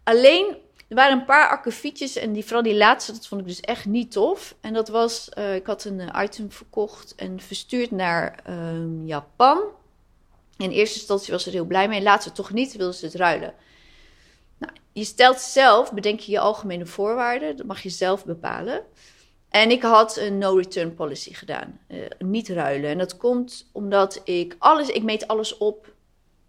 Alleen, 0.04 0.56
er 0.88 0.96
waren 0.96 1.18
een 1.18 1.24
paar 1.24 1.48
akkefietjes 1.48 2.16
en 2.16 2.32
die, 2.32 2.44
vooral 2.44 2.62
die 2.62 2.76
laatste, 2.76 3.12
dat 3.12 3.26
vond 3.26 3.40
ik 3.40 3.46
dus 3.46 3.60
echt 3.60 3.86
niet 3.86 4.12
tof. 4.12 4.54
En 4.60 4.72
dat 4.72 4.88
was, 4.88 5.28
uh, 5.38 5.54
ik 5.54 5.66
had 5.66 5.84
een 5.84 6.10
item 6.16 6.52
verkocht 6.52 7.14
en 7.14 7.40
verstuurd 7.40 7.90
naar 7.90 8.40
ehm, 8.44 9.06
Japan. 9.06 9.60
In 10.56 10.70
eerste 10.70 10.98
instantie 10.98 11.32
was 11.32 11.42
ze 11.42 11.48
er 11.48 11.54
heel 11.54 11.64
blij 11.64 11.88
mee, 11.88 12.02
later 12.02 12.32
toch 12.32 12.52
niet, 12.52 12.76
wilden 12.76 12.94
ze 12.94 13.04
het 13.04 13.14
ruilen. 13.14 13.54
Je 14.92 15.04
stelt 15.04 15.40
zelf, 15.40 15.92
bedenk 15.92 16.20
je 16.20 16.32
je 16.32 16.38
algemene 16.40 16.86
voorwaarden, 16.86 17.56
dat 17.56 17.66
mag 17.66 17.82
je 17.82 17.88
zelf 17.88 18.24
bepalen. 18.24 18.82
En 19.48 19.70
ik 19.70 19.82
had 19.82 20.16
een 20.16 20.38
no-return 20.38 20.94
policy 20.94 21.34
gedaan, 21.34 21.80
uh, 21.88 22.06
niet 22.18 22.48
ruilen. 22.48 22.90
En 22.90 22.98
dat 22.98 23.16
komt 23.16 23.68
omdat 23.72 24.20
ik 24.24 24.56
alles, 24.58 24.88
ik 24.88 25.02
meet 25.02 25.26
alles 25.26 25.58
op, 25.58 25.92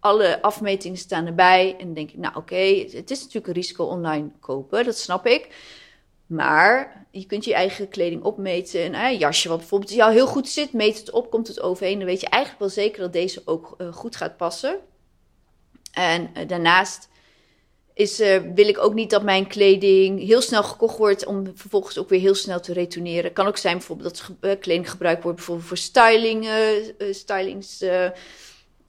alle 0.00 0.42
afmetingen 0.42 0.98
staan 0.98 1.26
erbij. 1.26 1.76
En 1.78 1.84
dan 1.84 1.94
denk 1.94 2.10
ik, 2.10 2.18
nou 2.18 2.36
oké, 2.36 2.84
het 2.90 3.10
is 3.10 3.18
natuurlijk 3.18 3.46
een 3.46 3.52
risico 3.52 3.84
online 3.84 4.30
kopen, 4.40 4.84
dat 4.84 4.98
snap 4.98 5.26
ik. 5.26 5.54
Maar 6.26 7.06
je 7.10 7.26
kunt 7.26 7.44
je 7.44 7.54
eigen 7.54 7.88
kleding 7.88 8.22
opmeten. 8.22 8.82
En 8.82 8.94
een 8.94 9.18
jasje 9.18 9.48
wat 9.48 9.58
bijvoorbeeld 9.58 9.92
jou 9.92 10.12
heel 10.12 10.26
goed 10.26 10.48
zit, 10.48 10.72
meet 10.72 10.98
het 10.98 11.10
op, 11.10 11.30
komt 11.30 11.48
het 11.48 11.60
overheen. 11.60 11.98
Dan 11.98 12.06
weet 12.06 12.20
je 12.20 12.28
eigenlijk 12.28 12.62
wel 12.62 12.70
zeker 12.70 13.00
dat 13.00 13.12
deze 13.12 13.42
ook 13.44 13.74
uh, 13.78 13.92
goed 13.92 14.16
gaat 14.16 14.36
passen. 14.36 14.78
En 15.92 16.30
daarnaast 16.46 17.08
is, 17.94 18.20
uh, 18.20 18.36
wil 18.54 18.68
ik 18.68 18.78
ook 18.78 18.94
niet 18.94 19.10
dat 19.10 19.22
mijn 19.22 19.46
kleding 19.46 20.20
heel 20.20 20.40
snel 20.40 20.62
gekocht 20.62 20.98
wordt 20.98 21.26
om 21.26 21.52
vervolgens 21.54 21.98
ook 21.98 22.08
weer 22.08 22.20
heel 22.20 22.34
snel 22.34 22.60
te 22.60 22.72
retourneren. 22.72 23.32
Kan 23.32 23.46
ook 23.46 23.56
zijn 23.56 23.76
bijvoorbeeld 23.76 24.18
dat 24.18 24.36
uh, 24.40 24.60
kleding 24.60 24.90
gebruikt 24.90 25.22
wordt 25.22 25.36
bijvoorbeeld 25.36 25.68
voor 25.68 25.76
styling, 25.76 26.44
uh, 26.44 27.12
stylings, 27.12 27.84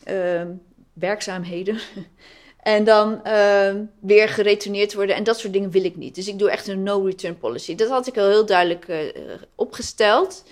ehm, 0.04 0.52
werkzaamheden. 0.94 1.80
en 2.76 2.84
dan 2.84 3.24
ehm, 3.24 3.84
weer 4.00 4.30
geretourneerd 4.30 4.94
worden 4.94 5.16
en 5.16 5.24
dat 5.24 5.40
soort 5.40 5.54
dingen 5.54 5.72
wil 5.72 5.84
ik 5.84 5.96
niet. 5.96 6.16
Dus 6.16 6.28
ik 6.28 6.40
doe 6.40 6.50
echt 6.50 6.68
een 6.68 6.84
no-return 6.84 7.38
policy. 7.38 7.76
Dat 7.76 7.90
had 7.90 8.08
ik 8.08 8.18
al 8.18 8.28
heel 8.28 8.46
duidelijk 8.46 9.14
opgesteld. 9.56 10.44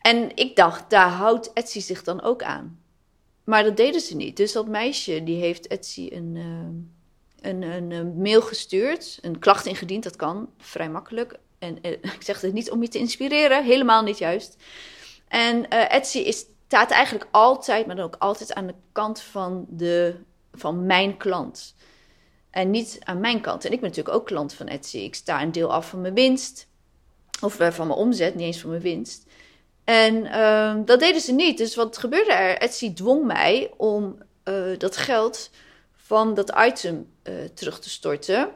En 0.00 0.36
ik 0.36 0.56
dacht, 0.56 0.90
daar 0.90 1.08
houdt 1.08 1.52
Etsy 1.52 1.80
zich 1.80 2.02
dan 2.02 2.22
ook 2.22 2.42
aan. 2.42 2.78
Maar 3.44 3.64
dat 3.64 3.76
deden 3.76 4.00
ze 4.00 4.16
niet. 4.16 4.36
Dus 4.36 4.52
dat 4.52 4.68
meisje 4.68 5.24
die 5.24 5.40
heeft 5.40 5.66
Etsy 5.66 6.08
een 6.12 6.32
ehm, 6.36 6.93
een, 7.48 7.62
een, 7.62 8.16
mail 8.16 8.42
gestuurd, 8.42 9.18
een 9.20 9.38
klacht 9.38 9.66
ingediend, 9.66 10.02
dat 10.02 10.16
kan 10.16 10.50
vrij 10.58 10.90
makkelijk. 10.90 11.38
En 11.58 11.82
eh, 11.82 11.90
ik 12.18 12.22
zeg 12.22 12.40
het 12.40 12.52
niet 12.52 12.70
om 12.70 12.82
je 12.82 12.88
te 12.88 12.98
inspireren, 12.98 13.64
helemaal 13.64 14.02
niet 14.02 14.18
juist. 14.18 14.56
En 15.28 15.56
uh, 15.56 15.94
Etsy 15.94 16.18
is, 16.18 16.46
staat 16.66 16.90
eigenlijk 16.90 17.28
altijd, 17.30 17.86
maar 17.86 17.96
dan 17.96 18.04
ook 18.04 18.16
altijd 18.18 18.54
aan 18.54 18.66
de 18.66 18.74
kant 18.92 19.20
van, 19.20 19.66
de, 19.68 20.14
van 20.52 20.86
mijn 20.86 21.16
klant. 21.16 21.74
En 22.50 22.70
niet 22.70 22.98
aan 23.00 23.20
mijn 23.20 23.40
kant. 23.40 23.64
En 23.64 23.72
ik 23.72 23.80
ben 23.80 23.88
natuurlijk 23.88 24.16
ook 24.16 24.26
klant 24.26 24.54
van 24.54 24.66
Etsy. 24.66 24.98
Ik 24.98 25.14
sta 25.14 25.42
een 25.42 25.52
deel 25.52 25.72
af 25.72 25.88
van 25.88 26.00
mijn 26.00 26.14
winst. 26.14 26.66
Of 27.40 27.60
uh, 27.60 27.70
van 27.70 27.86
mijn 27.86 27.98
omzet, 27.98 28.34
niet 28.34 28.46
eens 28.46 28.60
van 28.60 28.70
mijn 28.70 28.82
winst. 28.82 29.26
En 29.84 30.14
uh, 30.14 30.74
dat 30.84 31.00
deden 31.00 31.20
ze 31.20 31.32
niet. 31.32 31.58
Dus 31.58 31.74
wat 31.74 31.98
gebeurde 31.98 32.32
er? 32.32 32.58
Etsy 32.58 32.94
dwong 32.94 33.24
mij 33.24 33.70
om 33.76 34.18
uh, 34.44 34.78
dat 34.78 34.96
geld 34.96 35.50
van 36.06 36.34
dat 36.34 36.52
item 36.58 37.12
uh, 37.22 37.34
terug 37.54 37.78
te 37.80 37.90
storten. 37.90 38.50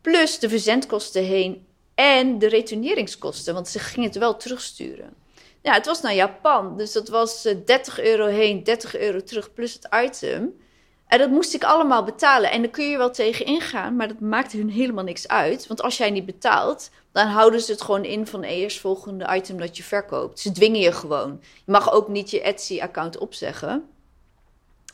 Plus 0.00 0.38
de 0.38 0.48
verzendkosten 0.48 1.24
heen 1.24 1.66
en 1.94 2.38
de 2.38 2.48
retourneringskosten, 2.48 3.54
want 3.54 3.68
ze 3.68 3.78
gingen 3.78 4.08
het 4.08 4.18
wel 4.18 4.36
terugsturen. 4.36 5.14
Ja, 5.62 5.72
het 5.72 5.86
was 5.86 6.00
naar 6.00 6.14
Japan, 6.14 6.76
dus 6.76 6.92
dat 6.92 7.08
was 7.08 7.42
30 7.42 7.98
eh, 7.98 8.06
euro 8.06 8.26
heen, 8.26 8.62
30 8.62 8.96
euro 8.98 9.22
terug 9.22 9.52
plus 9.52 9.72
het 9.72 9.88
item. 9.94 10.60
En 11.06 11.18
dat 11.18 11.30
moest 11.30 11.54
ik 11.54 11.64
allemaal 11.64 12.04
betalen. 12.04 12.50
En 12.50 12.62
daar 12.62 12.70
kun 12.70 12.90
je 12.90 12.96
wel 12.96 13.10
tegen 13.10 13.46
ingaan, 13.46 13.96
maar 13.96 14.08
dat 14.08 14.20
maakt 14.20 14.52
hun 14.52 14.70
helemaal 14.70 15.04
niks 15.04 15.28
uit. 15.28 15.66
Want 15.66 15.82
als 15.82 15.96
jij 15.96 16.10
niet 16.10 16.26
betaalt, 16.26 16.90
dan 17.12 17.26
houden 17.26 17.60
ze 17.60 17.72
het 17.72 17.82
gewoon 17.82 18.04
in 18.04 18.26
van 18.26 18.42
eerst 18.42 18.80
volgende 18.80 19.34
item 19.34 19.58
dat 19.58 19.76
je 19.76 19.82
verkoopt. 19.82 20.40
Ze 20.40 20.52
dwingen 20.52 20.80
je 20.80 20.92
gewoon. 20.92 21.40
Je 21.64 21.72
mag 21.72 21.92
ook 21.92 22.08
niet 22.08 22.30
je 22.30 22.40
Etsy-account 22.40 23.18
opzeggen, 23.18 23.88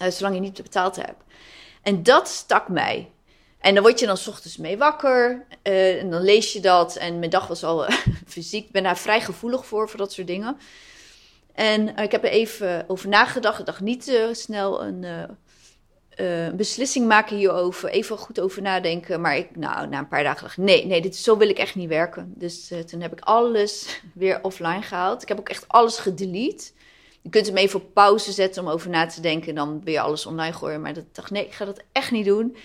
uh, 0.03 0.09
zolang 0.09 0.35
je 0.35 0.41
niet 0.41 0.63
betaald 0.63 0.97
hebt. 0.97 1.23
En 1.83 2.03
dat 2.03 2.29
stak 2.29 2.69
mij. 2.69 3.11
En 3.59 3.75
dan 3.75 3.83
word 3.83 4.01
je 4.01 4.07
dan 4.07 4.17
s 4.17 4.29
ochtends 4.29 4.57
mee 4.57 4.79
wakker. 4.79 5.47
Uh, 5.63 6.01
en 6.03 6.11
dan 6.11 6.23
lees 6.23 6.53
je 6.53 6.61
dat. 6.61 6.97
En 6.97 7.19
mijn 7.19 7.31
dag 7.31 7.47
was 7.47 7.65
al 7.65 7.87
fysiek. 8.27 8.67
Ik 8.67 8.73
ben 8.73 8.83
daar 8.83 8.99
vrij 8.99 9.21
gevoelig 9.21 9.67
voor, 9.67 9.89
voor 9.89 9.99
dat 9.99 10.13
soort 10.13 10.27
dingen. 10.27 10.59
En 11.55 11.89
uh, 11.89 12.05
ik 12.05 12.13
heb 12.13 12.25
er 12.25 12.31
even 12.31 12.85
over 12.89 13.09
nagedacht. 13.09 13.59
Ik 13.59 13.67
dacht 13.67 13.81
niet 13.81 14.19
snel 14.33 14.83
een 14.83 15.37
beslissing 16.57 17.07
maken 17.07 17.37
hierover. 17.37 17.89
Even 17.89 18.19
goed 18.19 18.41
over 18.41 18.63
nadenken. 18.63 19.21
Maar 19.21 19.37
ik, 19.37 19.57
nou, 19.57 19.89
na 19.89 19.99
een 19.99 20.09
paar 20.09 20.23
dagen 20.23 20.43
dacht 20.43 20.57
nee, 20.57 20.87
nee, 20.87 21.01
dit, 21.01 21.17
zo 21.17 21.37
wil 21.37 21.49
ik 21.49 21.59
echt 21.59 21.75
niet 21.75 21.89
werken. 21.89 22.33
Dus 22.37 22.73
toen 22.87 23.01
heb 23.01 23.13
ik 23.13 23.21
alles 23.21 24.01
weer 24.15 24.43
offline 24.43 24.83
gehaald. 24.83 25.23
Ik 25.23 25.29
heb 25.29 25.39
ook 25.39 25.49
echt 25.49 25.69
alles 25.69 25.99
gedelete. 25.99 26.71
Je 27.29 27.35
kunt 27.35 27.47
hem 27.47 27.57
even 27.57 27.81
op 27.81 27.95
pauze 27.95 28.33
zetten 28.33 28.63
om 28.63 28.69
over 28.69 28.91
na 28.91 29.07
te 29.07 29.21
denken. 29.21 29.55
Dan 29.55 29.81
weer 29.85 30.01
alles 30.01 30.27
online 30.27 30.53
gooien. 30.53 30.81
Maar 30.81 30.95
dat 30.95 31.05
dacht 31.13 31.31
nee, 31.31 31.45
ik 31.45 31.53
ga 31.53 31.65
dat 31.65 31.83
echt 31.93 32.11
niet 32.11 32.25
doen. 32.25 32.57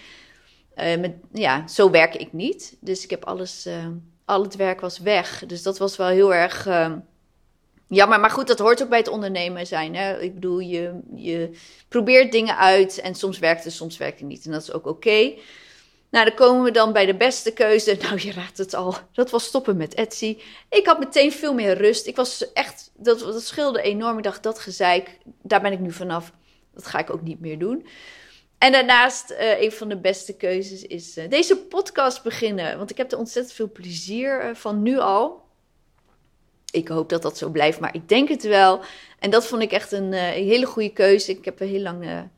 Uh, 0.78 1.00
met, 1.00 1.14
ja, 1.34 1.68
zo 1.68 1.90
werk 1.90 2.16
ik 2.16 2.34
niet. 2.34 2.78
Dus 2.80 3.04
ik 3.04 3.10
heb 3.10 3.26
alles, 3.26 3.68
uh, 3.68 3.88
al 4.26 4.44
het 4.44 4.56
werk 4.56 4.82
was 4.82 5.00
weg. 5.00 5.44
Dus 5.48 5.64
dat 5.64 5.78
was 5.78 5.98
wel 5.98 6.08
heel 6.08 6.34
erg 6.34 6.68
uh, 6.68 6.94
jammer. 7.88 8.20
Maar 8.20 8.30
goed, 8.30 8.48
dat 8.48 8.60
hoort 8.60 8.84
ook 8.84 8.90
bij 8.90 8.98
het 8.98 9.08
ondernemen 9.08 9.68
zijn. 9.68 9.96
Hè? 9.96 10.20
Ik 10.20 10.34
bedoel, 10.34 10.60
je, 10.60 11.00
je 11.16 11.50
probeert 11.88 12.32
dingen 12.32 12.58
uit 12.58 13.00
en 13.00 13.16
soms 13.16 13.40
werkt 13.40 13.64
het, 13.64 13.74
soms 13.74 13.98
werkt 13.98 14.20
het 14.20 14.28
niet. 14.28 14.46
En 14.46 14.52
dat 14.52 14.62
is 14.62 14.74
ook 14.74 14.88
oké. 14.88 15.34
Nou, 16.14 16.26
dan 16.26 16.36
komen 16.36 16.64
we 16.64 16.72
dan 16.72 16.94
bij 16.94 17.06
de 17.06 17.16
beste 17.16 17.54
keuze. 17.54 17.98
Nou, 18.02 18.20
je 18.22 18.32
raadt 18.32 18.58
het 18.58 18.74
al. 18.74 18.96
Dat 19.12 19.30
was 19.30 19.44
stoppen 19.44 19.78
met 19.78 19.94
Etsy. 19.94 20.38
Ik 20.70 20.86
had 20.86 21.00
meteen 21.00 21.32
veel 21.32 21.54
meer 21.54 21.78
rust. 21.78 22.08
Ik 22.08 22.16
was 22.16 22.52
echt, 22.52 22.92
dat, 22.96 23.20
dat 23.20 23.44
scheelde 23.44 23.82
enorm. 23.82 24.18
Ik 24.18 24.24
dacht, 24.24 24.44
dat 24.44 24.60
gezeik, 24.60 25.18
daar 25.42 25.62
ben 25.62 25.72
ik 25.72 25.80
nu 25.80 25.92
vanaf. 25.92 26.32
Dat 26.74 26.88
ga 26.88 27.00
ik 27.00 27.10
ook 27.10 27.22
niet 27.22 27.40
meer 27.40 27.60
doen. 27.60 27.88
En 28.58 28.72
daarnaast, 28.72 29.32
uh, 29.32 29.62
een 29.62 29.72
van 29.72 29.90
de 29.90 29.98
beste 29.98 30.36
keuzes 30.36 30.82
is 30.82 31.18
uh, 31.18 31.30
deze 31.30 31.58
podcast 31.58 32.24
beginnen. 32.24 32.78
Want 32.78 32.90
ik 32.90 32.98
heb 32.98 33.12
er 33.12 33.18
ontzettend 33.18 33.56
veel 33.56 33.72
plezier 33.72 34.50
uh, 34.50 34.56
van 34.56 34.82
nu 34.82 34.98
al. 35.00 35.42
Ik 36.72 36.88
hoop 36.88 37.10
dat 37.10 37.22
dat 37.22 37.38
zo 37.38 37.50
blijft, 37.50 37.80
maar 37.80 37.96
ik 37.96 38.10
denk 38.10 38.30
het 38.30 38.44
wel. 38.44 38.82
En 39.20 39.30
dat 39.30 39.46
vond 39.46 39.62
ik 39.62 39.72
echt 39.72 39.92
een 39.92 40.14
hele 40.14 40.66
goede 40.66 40.94
keuze. 40.94 41.32
Ik 41.32 41.46
heb 41.46 41.60
er 41.60 41.68
heel 41.68 41.82
lang 41.82 42.30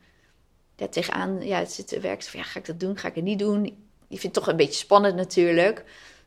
ja, 0.76 0.88
tegenaan 0.88 1.46
ja, 1.46 1.58
het 1.58 1.72
zit 1.72 2.00
werkt. 2.00 2.30
Ja, 2.32 2.42
ga 2.42 2.58
ik 2.58 2.66
dat 2.66 2.80
doen? 2.80 2.98
Ga 2.98 3.08
ik 3.08 3.14
het 3.14 3.24
niet 3.24 3.38
doen? 3.38 3.64
Je 4.08 4.18
vindt 4.18 4.22
het 4.22 4.32
toch 4.32 4.48
een 4.48 4.56
beetje 4.56 4.72
spannend 4.72 5.14
natuurlijk. 5.14 5.84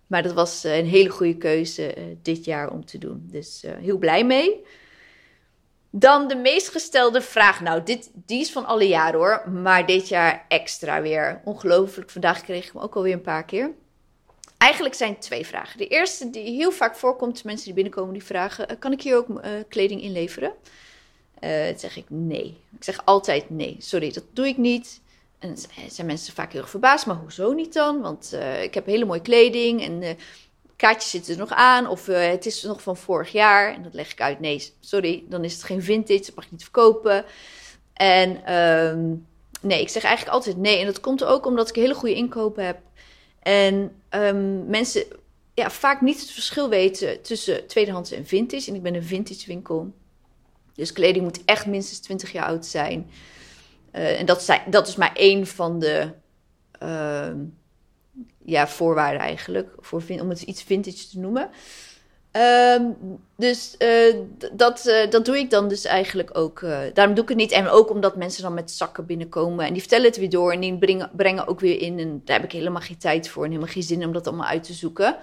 Maar 0.08 0.24
dat 0.24 0.34
was 0.34 0.64
een 0.64 0.86
hele 0.86 1.10
goede 1.10 1.38
keuze 1.38 1.96
dit 2.22 2.46
jaar 2.46 2.72
om 2.72 2.86
te 2.86 2.98
doen. 2.98 3.28
Dus 3.32 3.64
heel 3.80 3.98
blij 3.98 4.26
mee. 4.26 4.66
Dan 5.90 6.28
de 6.28 6.36
meest 6.36 6.70
gestelde 6.70 7.22
vraag. 7.22 7.62
Nou, 7.62 7.84
dit, 7.84 8.12
die 8.14 8.40
is 8.40 8.52
van 8.52 8.66
alle 8.66 8.88
jaren 8.88 9.20
hoor. 9.20 9.50
Maar 9.50 9.86
dit 9.86 10.08
jaar 10.08 10.46
extra 10.48 11.02
weer. 11.02 11.42
Ongelooflijk. 11.44 12.10
Vandaag 12.10 12.42
kreeg 12.42 12.66
ik 12.66 12.72
hem 12.74 12.82
ook 12.82 12.96
alweer 12.96 13.14
een 13.14 13.22
paar 13.22 13.46
keer. 13.46 13.72
Eigenlijk 14.58 14.96
zijn 14.96 15.20
twee 15.20 15.46
vragen. 15.46 15.78
De 15.78 15.88
eerste 15.88 16.30
die 16.30 16.56
heel 16.56 16.72
vaak 16.72 16.96
voorkomt, 16.96 17.44
mensen 17.44 17.66
die 17.66 17.74
binnenkomen, 17.74 18.14
die 18.14 18.24
vragen: 18.24 18.80
kan 18.80 18.92
ik 18.92 19.02
hier 19.02 19.16
ook 19.16 19.42
kleding 19.68 20.02
inleveren? 20.02 20.54
Dan 21.40 21.80
zeg 21.80 21.98
ik 21.98 22.06
nee. 22.08 22.58
Ik 22.76 22.84
zeg 22.84 23.02
altijd 23.06 23.50
nee. 23.50 23.76
Sorry, 23.80 24.12
dat 24.12 24.24
doe 24.34 24.48
ik 24.48 24.58
niet. 24.58 25.02
En 25.40 25.56
zijn 25.90 26.08
mensen 26.08 26.34
vaak 26.34 26.52
heel 26.52 26.62
erg 26.62 26.70
verbaasd. 26.70 27.06
Maar 27.06 27.16
hoezo 27.16 27.52
niet 27.54 27.74
dan? 27.74 28.02
Want 28.02 28.32
uh, 28.34 28.64
ik 28.64 28.74
heb 28.74 28.86
hele 28.86 29.06
mooie 29.06 29.22
kleding 29.22 29.84
en 29.84 30.02
uh, 30.02 30.10
kaartjes 30.76 31.10
zitten 31.10 31.34
er 31.34 31.40
nog 31.40 31.52
aan. 31.52 31.88
Of 31.88 32.06
het 32.06 32.46
is 32.46 32.64
nog 32.64 32.82
van 32.82 32.98
vorig 32.98 33.32
jaar. 33.32 33.74
En 33.74 33.84
dat 33.84 33.94
leg 33.94 34.12
ik 34.12 34.22
uit. 34.22 34.40
Nee, 34.40 34.72
sorry, 34.80 35.24
dan 35.28 35.44
is 35.44 35.54
het 35.54 35.64
geen 35.64 35.84
vintage. 35.84 36.26
Dat 36.26 36.36
mag 36.36 36.44
je 36.44 36.52
niet 36.52 36.64
verkopen. 36.64 37.26
En 37.94 38.56
um, 38.56 39.28
nee, 39.62 39.82
ik 39.82 39.90
zeg 39.90 40.04
eigenlijk 40.04 40.36
altijd 40.36 40.58
nee. 40.58 40.80
En 40.80 40.86
dat 40.86 41.00
komt 41.00 41.24
ook 41.24 41.46
omdat 41.46 41.70
ik 41.70 41.76
hele 41.76 41.94
goede 41.94 42.16
inkopen 42.16 42.66
heb. 42.66 42.80
En 43.40 44.02
um, 44.10 44.66
mensen 44.66 45.06
ja, 45.54 45.70
vaak 45.70 46.02
niet 46.02 46.20
het 46.20 46.32
verschil 46.32 46.70
weten 46.70 47.22
tussen 47.22 47.68
tweedehands 47.68 48.12
en 48.12 48.26
vintage. 48.26 48.70
En 48.70 48.76
ik 48.76 48.84
ben 48.84 48.96
een 48.96 49.04
vintage 49.04 49.48
winkel. 49.48 49.94
Dus 50.80 50.94
kleding 50.94 51.24
moet 51.24 51.46
echt 51.46 51.66
minstens 51.66 52.00
20 52.00 52.32
jaar 52.32 52.46
oud 52.46 52.66
zijn. 52.66 53.10
Uh, 53.94 54.20
en 54.20 54.26
dat, 54.26 54.44
zijn, 54.44 54.62
dat 54.70 54.88
is 54.88 54.96
maar 54.96 55.14
één 55.14 55.48
van 55.48 55.80
de 55.80 56.10
uh, 56.84 57.32
ja, 58.46 58.68
voorwaarden 58.68 59.22
eigenlijk. 59.22 59.70
Voor, 59.78 60.04
om 60.22 60.30
het 60.30 60.42
iets 60.42 60.64
vintage 60.64 61.10
te 61.10 61.20
noemen. 61.20 61.50
Um, 62.32 62.96
dus 63.36 63.76
uh, 63.80 64.16
dat, 64.54 64.86
uh, 64.88 65.10
dat 65.10 65.26
doe 65.26 65.38
ik 65.38 65.50
dan 65.50 65.68
dus 65.68 65.86
eigenlijk 65.86 66.38
ook. 66.38 66.60
Daarom 66.94 67.14
doe 67.14 67.24
ik 67.24 67.30
het 67.30 67.38
niet. 67.38 67.52
En 67.52 67.68
ook 67.68 67.90
omdat 67.90 68.16
mensen 68.16 68.44
dan 68.44 68.54
met 68.54 68.72
zakken 68.72 69.06
binnenkomen. 69.06 69.66
En 69.66 69.72
die 69.72 69.82
vertellen 69.82 70.06
het 70.06 70.18
weer 70.18 70.30
door. 70.30 70.52
En 70.52 70.60
die 70.60 70.78
brengen, 70.78 71.10
brengen 71.16 71.48
ook 71.48 71.60
weer 71.60 71.82
in. 71.82 72.00
En 72.00 72.22
daar 72.26 72.36
heb 72.40 72.46
ik 72.46 72.58
helemaal 72.58 72.82
geen 72.82 72.98
tijd 72.98 73.30
voor. 73.30 73.44
En 73.44 73.50
helemaal 73.50 73.74
geen 73.74 73.84
zin 73.84 74.06
om 74.06 74.14
dat 74.14 74.28
allemaal 74.28 74.48
uit 74.48 74.64
te 74.64 74.74
zoeken. 74.74 75.18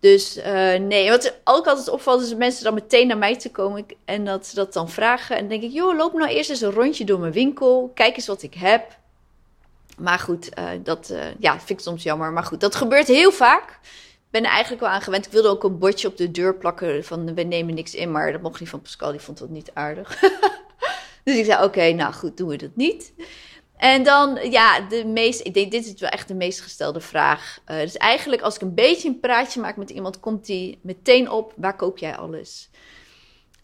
Dus 0.00 0.38
nee, 0.78 1.08
wat 1.08 1.34
ook 1.44 1.66
altijd 1.66 1.88
opvalt 1.88 2.22
is 2.22 2.28
dat 2.28 2.38
mensen 2.38 2.64
dan 2.64 2.74
meteen 2.74 3.06
naar 3.06 3.18
mij 3.18 3.36
te 3.36 3.50
komen. 3.50 3.86
En 4.04 4.24
dat 4.24 4.46
ze 4.46 4.54
dat 4.54 4.72
dan 4.72 4.90
vragen. 4.90 5.36
En 5.36 5.40
dan 5.40 5.48
denk 5.48 5.62
ik, 5.62 5.72
joh, 5.72 5.96
loop 5.96 6.12
nou 6.12 6.30
eerst 6.30 6.50
eens 6.50 6.60
een 6.60 6.70
rondje 6.70 7.04
door 7.04 7.18
mijn 7.18 7.32
winkel. 7.32 7.90
Kijk 7.94 8.16
eens 8.16 8.26
wat 8.26 8.42
ik 8.42 8.54
heb. 8.54 8.98
Maar 9.98 10.18
goed, 10.18 10.50
dat 10.82 11.14
ja, 11.38 11.58
vind 11.58 11.70
ik 11.70 11.80
soms 11.80 12.02
jammer. 12.02 12.32
Maar 12.32 12.44
goed, 12.44 12.60
dat 12.60 12.74
gebeurt 12.74 13.06
heel 13.06 13.32
vaak 13.32 13.80
ben 14.30 14.44
er 14.44 14.50
eigenlijk 14.50 14.80
wel 14.82 14.90
aan 14.90 15.02
gewend. 15.02 15.26
Ik 15.26 15.32
wilde 15.32 15.48
ook 15.48 15.64
een 15.64 15.78
bordje 15.78 16.08
op 16.08 16.16
de 16.16 16.30
deur 16.30 16.54
plakken 16.54 17.04
van 17.04 17.34
we 17.34 17.42
nemen 17.42 17.74
niks 17.74 17.94
in, 17.94 18.10
maar 18.10 18.32
dat 18.32 18.42
mocht 18.42 18.60
niet 18.60 18.68
van 18.68 18.80
Pascal, 18.80 19.10
die 19.10 19.20
vond 19.20 19.38
dat 19.38 19.48
niet 19.48 19.70
aardig. 19.74 20.20
dus 21.24 21.36
ik 21.36 21.44
zei 21.44 21.64
oké, 21.64 21.92
nou 21.92 22.12
goed, 22.12 22.36
doen 22.36 22.48
we 22.48 22.56
dat 22.56 22.76
niet. 22.76 23.12
En 23.80 24.02
dan, 24.02 24.50
ja, 24.50 24.80
de 24.80 25.04
meest, 25.06 25.46
ik 25.46 25.54
denk, 25.54 25.70
dit 25.70 25.86
is 25.86 26.00
wel 26.00 26.10
echt 26.10 26.28
de 26.28 26.34
meest 26.34 26.60
gestelde 26.60 27.00
vraag. 27.00 27.58
Uh, 27.66 27.80
dus 27.80 27.96
eigenlijk, 27.96 28.42
als 28.42 28.54
ik 28.54 28.60
een 28.60 28.74
beetje 28.74 29.08
een 29.08 29.20
praatje 29.20 29.60
maak 29.60 29.76
met 29.76 29.90
iemand, 29.90 30.20
komt 30.20 30.46
die 30.46 30.78
meteen 30.82 31.30
op: 31.30 31.52
waar 31.56 31.76
koop 31.76 31.98
jij 31.98 32.16
alles? 32.16 32.70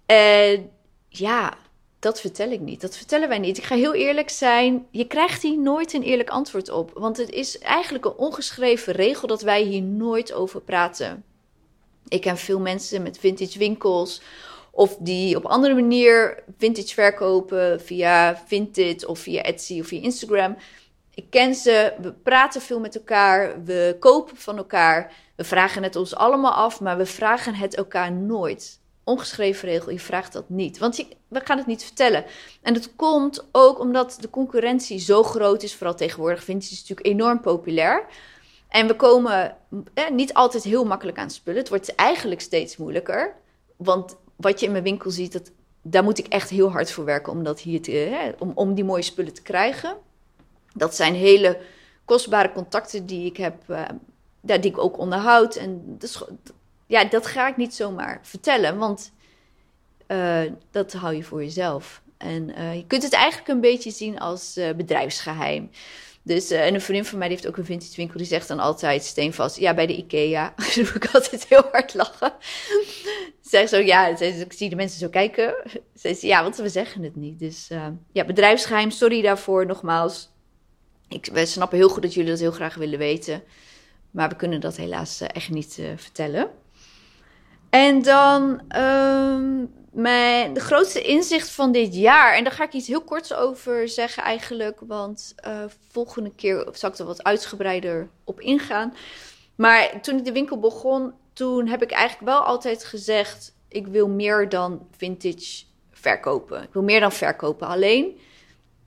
En 0.06 0.70
ja, 1.08 1.56
dat 1.98 2.20
vertel 2.20 2.50
ik 2.50 2.60
niet. 2.60 2.80
Dat 2.80 2.96
vertellen 2.96 3.28
wij 3.28 3.38
niet. 3.38 3.58
Ik 3.58 3.64
ga 3.64 3.74
heel 3.74 3.94
eerlijk 3.94 4.30
zijn. 4.30 4.86
Je 4.90 5.06
krijgt 5.06 5.42
hier 5.42 5.58
nooit 5.58 5.92
een 5.92 6.02
eerlijk 6.02 6.30
antwoord 6.30 6.70
op. 6.70 6.90
Want 6.94 7.16
het 7.16 7.30
is 7.30 7.58
eigenlijk 7.58 8.04
een 8.04 8.16
ongeschreven 8.16 8.92
regel 8.92 9.28
dat 9.28 9.42
wij 9.42 9.62
hier 9.62 9.82
nooit 9.82 10.32
over 10.32 10.60
praten. 10.60 11.24
Ik 12.08 12.20
ken 12.20 12.36
veel 12.36 12.60
mensen 12.60 13.02
met 13.02 13.18
vintage 13.18 13.58
winkels. 13.58 14.20
Of 14.76 14.96
die 15.00 15.36
op 15.36 15.44
andere 15.44 15.74
manier 15.74 16.42
vintage 16.58 16.94
verkopen 16.94 17.80
via 17.80 18.36
Vintage 18.46 19.06
of 19.06 19.18
via 19.18 19.42
Etsy 19.42 19.80
of 19.80 19.86
via 19.86 20.02
Instagram. 20.02 20.56
Ik 21.14 21.30
ken 21.30 21.54
ze, 21.54 21.92
we 22.00 22.12
praten 22.12 22.60
veel 22.60 22.80
met 22.80 22.96
elkaar, 22.96 23.64
we 23.64 23.96
kopen 23.98 24.36
van 24.36 24.56
elkaar. 24.56 25.12
We 25.36 25.44
vragen 25.44 25.82
het 25.82 25.96
ons 25.96 26.14
allemaal 26.14 26.52
af, 26.52 26.80
maar 26.80 26.96
we 26.96 27.06
vragen 27.06 27.54
het 27.54 27.74
elkaar 27.74 28.12
nooit 28.12 28.80
ongeschreven 29.04 29.68
regel, 29.68 29.90
je 29.90 30.00
vraagt 30.00 30.32
dat 30.32 30.48
niet. 30.48 30.78
Want 30.78 30.96
je, 30.96 31.06
we 31.28 31.40
gaan 31.44 31.58
het 31.58 31.66
niet 31.66 31.84
vertellen. 31.84 32.24
En 32.62 32.74
dat 32.74 32.96
komt 32.96 33.48
ook 33.52 33.78
omdat 33.78 34.18
de 34.20 34.30
concurrentie 34.30 34.98
zo 34.98 35.22
groot 35.22 35.62
is, 35.62 35.74
vooral 35.74 35.96
tegenwoordig 35.96 36.44
vindt 36.44 36.64
het 36.64 36.72
natuurlijk 36.72 37.06
enorm 37.06 37.40
populair. 37.40 38.06
En 38.68 38.86
we 38.86 38.94
komen 38.96 39.56
eh, 39.94 40.10
niet 40.10 40.34
altijd 40.34 40.62
heel 40.62 40.84
makkelijk 40.84 41.18
aan 41.18 41.30
spullen. 41.30 41.60
Het 41.60 41.68
wordt 41.68 41.94
eigenlijk 41.94 42.40
steeds 42.40 42.76
moeilijker. 42.76 43.34
Want 43.76 44.16
wat 44.36 44.60
je 44.60 44.66
in 44.66 44.72
mijn 44.72 44.84
winkel 44.84 45.10
ziet, 45.10 45.32
dat, 45.32 45.50
daar 45.82 46.04
moet 46.04 46.18
ik 46.18 46.26
echt 46.26 46.50
heel 46.50 46.70
hard 46.70 46.90
voor 46.90 47.04
werken 47.04 47.32
om, 47.32 47.42
dat 47.42 47.60
hier 47.60 47.82
te, 47.82 48.04
eh, 48.04 48.32
om, 48.38 48.52
om 48.54 48.74
die 48.74 48.84
mooie 48.84 49.02
spullen 49.02 49.34
te 49.34 49.42
krijgen. 49.42 49.96
Dat 50.74 50.94
zijn 50.94 51.14
hele 51.14 51.58
kostbare 52.04 52.52
contacten 52.52 53.06
die 53.06 53.26
ik 53.26 53.36
heb, 53.36 53.62
uh, 53.68 53.84
die 54.40 54.60
ik 54.60 54.78
ook 54.78 54.98
onderhoud. 54.98 55.56
En 55.56 55.96
dat, 55.98 56.28
ja, 56.86 57.04
dat 57.04 57.26
ga 57.26 57.48
ik 57.48 57.56
niet 57.56 57.74
zomaar 57.74 58.18
vertellen, 58.22 58.78
want 58.78 59.12
uh, 60.08 60.40
dat 60.70 60.92
hou 60.92 61.14
je 61.14 61.22
voor 61.22 61.42
jezelf. 61.42 62.02
En 62.16 62.48
uh, 62.48 62.74
je 62.74 62.86
kunt 62.86 63.02
het 63.02 63.12
eigenlijk 63.12 63.48
een 63.48 63.60
beetje 63.60 63.90
zien 63.90 64.18
als 64.18 64.60
bedrijfsgeheim. 64.76 65.70
Dus, 66.26 66.50
en 66.50 66.74
een 66.74 66.80
vriend 66.80 67.08
van 67.08 67.18
mij 67.18 67.28
heeft 67.28 67.46
ook 67.46 67.56
een 67.56 67.64
vintage 67.64 67.96
winkel, 67.96 68.18
die 68.18 68.26
zegt 68.26 68.48
dan 68.48 68.58
altijd 68.58 69.04
steenvast, 69.04 69.56
ja, 69.56 69.74
bij 69.74 69.86
de 69.86 69.96
IKEA. 69.96 70.54
Dan 70.74 70.84
moet 70.84 70.94
ik 70.94 71.14
altijd 71.14 71.46
heel 71.48 71.68
hard 71.72 71.94
lachen. 71.94 72.32
Zeg 73.48 73.68
zo, 73.68 73.76
ja, 73.76 74.06
ik 74.06 74.52
zie 74.52 74.68
de 74.68 74.76
mensen 74.76 74.98
zo 74.98 75.08
kijken. 75.08 75.54
Ze 75.94 76.16
ja, 76.20 76.42
want 76.42 76.56
we 76.56 76.68
zeggen 76.68 77.02
het 77.02 77.16
niet. 77.16 77.38
Dus 77.38 77.68
ja, 78.12 78.24
bedrijfsgeheim, 78.24 78.90
sorry 78.90 79.22
daarvoor 79.22 79.66
nogmaals. 79.66 80.30
Ik, 81.08 81.28
we 81.32 81.46
snappen 81.46 81.78
heel 81.78 81.88
goed 81.88 82.02
dat 82.02 82.14
jullie 82.14 82.30
dat 82.30 82.40
heel 82.40 82.50
graag 82.50 82.74
willen 82.74 82.98
weten. 82.98 83.42
Maar 84.10 84.28
we 84.28 84.36
kunnen 84.36 84.60
dat 84.60 84.76
helaas 84.76 85.20
echt 85.20 85.50
niet 85.50 85.80
vertellen. 85.96 86.50
En 87.70 88.02
dan 88.02 88.60
um, 88.76 89.72
mijn, 89.92 90.52
de 90.52 90.60
grootste 90.60 91.00
inzicht 91.00 91.50
van 91.50 91.72
dit 91.72 91.94
jaar. 91.94 92.34
En 92.34 92.44
daar 92.44 92.52
ga 92.52 92.64
ik 92.64 92.72
iets 92.72 92.88
heel 92.88 93.02
korts 93.02 93.34
over 93.34 93.88
zeggen 93.88 94.22
eigenlijk. 94.22 94.80
Want 94.86 95.34
volgende 95.90 96.34
keer 96.34 96.68
zal 96.72 96.90
ik 96.90 96.98
er 96.98 97.06
wat 97.06 97.24
uitgebreider 97.24 98.08
op 98.24 98.40
ingaan. 98.40 98.94
Maar 99.56 100.00
toen 100.00 100.18
ik 100.18 100.24
de 100.24 100.32
winkel 100.32 100.58
begon, 100.58 101.12
toen 101.36 101.66
heb 101.66 101.82
ik 101.82 101.90
eigenlijk 101.90 102.30
wel 102.30 102.40
altijd 102.40 102.84
gezegd... 102.84 103.54
ik 103.68 103.86
wil 103.86 104.08
meer 104.08 104.48
dan 104.48 104.86
vintage 104.96 105.64
verkopen. 105.90 106.62
Ik 106.62 106.72
wil 106.72 106.82
meer 106.82 107.00
dan 107.00 107.12
verkopen 107.12 107.66
alleen. 107.66 108.18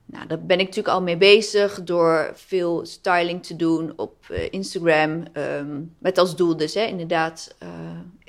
Nou, 0.04 0.26
daar 0.26 0.42
ben 0.42 0.58
ik 0.58 0.66
natuurlijk 0.66 0.94
al 0.94 1.02
mee 1.02 1.16
bezig 1.16 1.82
door 1.82 2.30
veel 2.34 2.86
styling 2.86 3.46
te 3.46 3.56
doen 3.56 3.92
op 3.96 4.26
uh, 4.30 4.52
Instagram. 4.52 5.24
Um, 5.34 5.96
met 5.98 6.18
als 6.18 6.36
doel 6.36 6.56
dus 6.56 6.74
hè, 6.74 6.84
inderdaad 6.84 7.54
uh, 7.62 7.68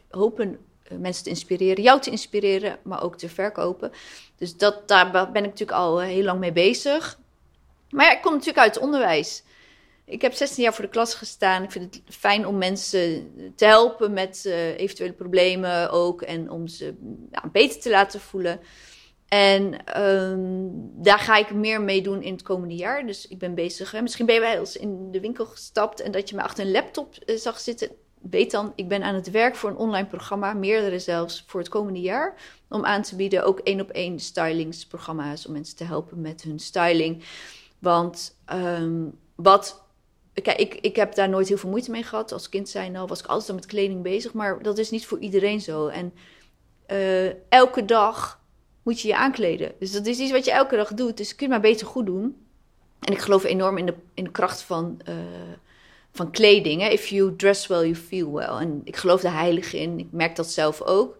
hopen 0.10 0.60
eh, 0.84 0.98
mensen 0.98 1.24
te 1.24 1.30
inspireren, 1.30 1.84
jou 1.84 2.02
te 2.02 2.10
inspireren, 2.10 2.78
maar 2.84 3.04
ook 3.04 3.18
te 3.18 3.30
verkopen. 3.30 3.92
Dus 4.36 4.58
dat, 4.58 4.88
daar 4.88 5.12
ben 5.12 5.44
ik 5.44 5.50
natuurlijk 5.50 5.78
al 5.78 6.02
eh, 6.02 6.08
heel 6.08 6.24
lang 6.24 6.40
mee 6.40 6.52
bezig. 6.52 7.20
Maar 7.90 8.12
ik 8.12 8.22
kom 8.22 8.32
natuurlijk 8.32 8.60
uit 8.60 8.76
het 8.76 8.84
onderwijs. 8.84 9.44
Ik 10.12 10.22
heb 10.22 10.34
16 10.34 10.64
jaar 10.64 10.74
voor 10.74 10.84
de 10.84 10.90
klas 10.90 11.14
gestaan. 11.14 11.64
Ik 11.64 11.72
vind 11.72 11.96
het 11.96 12.16
fijn 12.16 12.48
om 12.48 12.58
mensen 12.58 13.34
te 13.56 13.66
helpen 13.66 14.14
met 14.14 14.44
uh, 14.46 14.78
eventuele 14.78 15.14
problemen 15.14 15.92
ook. 15.92 16.22
En 16.22 16.50
om 16.50 16.68
ze 16.68 16.94
ja, 17.32 17.50
beter 17.52 17.82
te 17.82 17.90
laten 17.90 18.20
voelen. 18.20 18.60
En 19.28 20.02
um, 20.02 20.72
daar 21.04 21.20
ga 21.20 21.38
ik 21.38 21.54
meer 21.54 21.82
mee 21.82 22.02
doen 22.02 22.22
in 22.22 22.34
het 22.34 22.42
komende 22.42 22.76
jaar. 22.76 23.06
Dus 23.06 23.28
ik 23.28 23.40
ben 23.40 23.56
bezig. 23.56 24.02
Misschien 24.02 24.26
ben 24.26 24.36
je 24.36 24.42
wel 24.42 24.60
eens 24.60 24.78
in 24.78 25.12
de 25.12 25.20
winkel 25.20 25.46
gestapt 25.46 26.02
en 26.02 26.12
dat 26.12 26.30
je 26.30 26.36
me 26.36 26.42
achter 26.42 26.66
een 26.66 26.72
laptop 26.72 27.16
uh, 27.26 27.38
zag 27.38 27.60
zitten 27.60 27.92
weet 28.30 28.52
dan, 28.52 28.74
ik 28.76 28.88
ben 28.88 29.04
aan 29.04 29.16
het 29.16 29.32
werk 29.32 29.56
voor 29.56 29.70
een 29.70 29.78
online 29.78 30.08
programma, 30.08 30.54
meerdere 30.54 31.00
zelfs 31.00 31.44
voor 31.48 31.60
het 31.60 31.70
komende 31.70 32.00
jaar, 32.00 32.36
om 32.70 32.86
aan 32.86 33.02
te 33.02 33.16
bieden 33.16 33.44
ook 33.44 33.60
één 33.60 33.82
op 33.82 33.90
één 33.90 34.20
stylingsprogramma's 34.20 35.46
om 35.46 35.54
mensen 35.54 35.76
te 35.76 35.84
helpen 35.84 36.22
met 36.22 36.42
hun 36.42 36.60
styling. 36.60 37.24
Want 37.80 38.38
um, 38.54 39.20
wat, 39.36 39.84
kijk, 40.34 40.58
ik, 40.58 40.76
ik 40.76 40.96
heb 40.96 41.16
daar 41.16 41.30
nooit 41.30 41.48
heel 41.48 41.58
veel 41.58 41.70
moeite 41.70 41.92
mee 41.92 42.04
gehad. 42.04 42.32
Als 42.32 42.50
kind 42.50 42.70
zijn 42.70 42.96
al 42.96 43.08
was 43.08 43.20
ik 43.20 43.26
altijd 43.26 43.50
al 43.50 43.56
met 43.56 43.66
kleding 43.66 44.02
bezig, 44.02 44.34
maar 44.34 44.64
dat 44.64 44.78
is 44.78 44.90
niet 44.90 45.06
voor 45.06 45.20
iedereen 45.20 45.62
zo. 45.62 45.88
En 45.88 46.14
uh, 46.92 47.50
elke 47.50 47.86
dag 47.86 48.40
moet 48.84 49.02
je 49.02 49.08
je 49.08 49.16
aankleden. 49.16 49.72
Dus 49.80 49.92
dat 49.92 50.06
is 50.06 50.20
iets 50.20 50.32
wat 50.32 50.46
je 50.46 50.52
elke 50.52 50.76
dag 50.76 50.94
doet. 50.94 51.18
Dus 51.18 51.36
kun 51.36 51.46
je 51.46 51.52
maar 51.52 51.62
beter 51.62 51.88
goed 51.88 52.06
doen. 52.06 52.46
En 53.00 53.14
ik 53.14 53.20
geloof 53.20 53.44
enorm 53.44 53.78
in 53.78 53.86
de, 53.86 53.94
in 54.14 54.24
de 54.24 54.32
kracht 54.32 54.62
van. 54.62 55.00
Uh, 55.10 55.16
van 56.12 56.32
kleding. 56.32 56.82
Hè? 56.82 56.88
If 56.88 57.08
you 57.08 57.36
dress 57.36 57.68
well, 57.68 57.80
you 57.80 57.96
feel 57.96 58.32
well. 58.32 58.48
En 58.48 58.82
ik 58.84 58.96
geloof 58.96 59.24
er 59.24 59.34
heilig 59.34 59.74
in. 59.74 60.00
Ik 60.00 60.08
merk 60.12 60.36
dat 60.36 60.52
zelf 60.52 60.82
ook. 60.82 61.18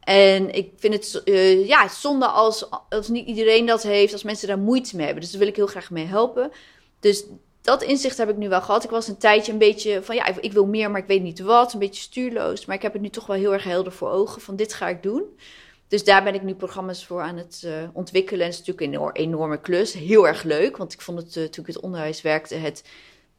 En 0.00 0.54
ik 0.54 0.72
vind 0.76 0.94
het 0.94 1.22
uh, 1.24 1.66
ja, 1.66 1.88
zonde 1.88 2.26
als, 2.26 2.70
als 2.88 3.08
niet 3.08 3.26
iedereen 3.26 3.66
dat 3.66 3.82
heeft, 3.82 4.12
als 4.12 4.22
mensen 4.22 4.48
daar 4.48 4.58
moeite 4.58 4.96
mee 4.96 5.04
hebben. 5.04 5.22
Dus 5.22 5.30
daar 5.30 5.40
wil 5.40 5.50
ik 5.50 5.56
heel 5.56 5.66
graag 5.66 5.90
mee 5.90 6.06
helpen. 6.06 6.50
Dus 7.00 7.24
dat 7.60 7.82
inzicht 7.82 8.18
heb 8.18 8.28
ik 8.28 8.36
nu 8.36 8.48
wel 8.48 8.62
gehad. 8.62 8.84
Ik 8.84 8.90
was 8.90 9.08
een 9.08 9.18
tijdje 9.18 9.52
een 9.52 9.58
beetje 9.58 10.02
van 10.02 10.14
ja, 10.14 10.26
ik 10.40 10.52
wil 10.52 10.66
meer, 10.66 10.90
maar 10.90 11.00
ik 11.00 11.06
weet 11.06 11.22
niet 11.22 11.40
wat. 11.40 11.72
Een 11.72 11.78
beetje 11.78 12.02
stuurloos. 12.02 12.66
Maar 12.66 12.76
ik 12.76 12.82
heb 12.82 12.92
het 12.92 13.02
nu 13.02 13.08
toch 13.08 13.26
wel 13.26 13.36
heel 13.36 13.52
erg 13.52 13.64
helder 13.64 13.92
voor 13.92 14.10
ogen 14.10 14.42
van 14.42 14.56
dit 14.56 14.72
ga 14.72 14.88
ik 14.88 15.02
doen. 15.02 15.22
Dus 15.88 16.04
daar 16.04 16.24
ben 16.24 16.34
ik 16.34 16.42
nu 16.42 16.54
programma's 16.54 17.06
voor 17.06 17.20
aan 17.20 17.36
het 17.36 17.62
uh, 17.64 17.72
ontwikkelen. 17.92 18.40
En 18.40 18.50
het 18.50 18.60
is 18.60 18.66
natuurlijk 18.66 19.02
een 19.02 19.12
enorme 19.12 19.60
klus. 19.60 19.92
Heel 19.92 20.26
erg 20.26 20.42
leuk, 20.42 20.76
want 20.76 20.92
ik 20.92 21.00
vond 21.00 21.18
het 21.18 21.36
uh, 21.36 21.44
toen 21.44 21.64
ik 21.64 21.74
het 21.74 21.80
onderwijs 21.80 22.22
werkte, 22.22 22.54
het 22.54 22.82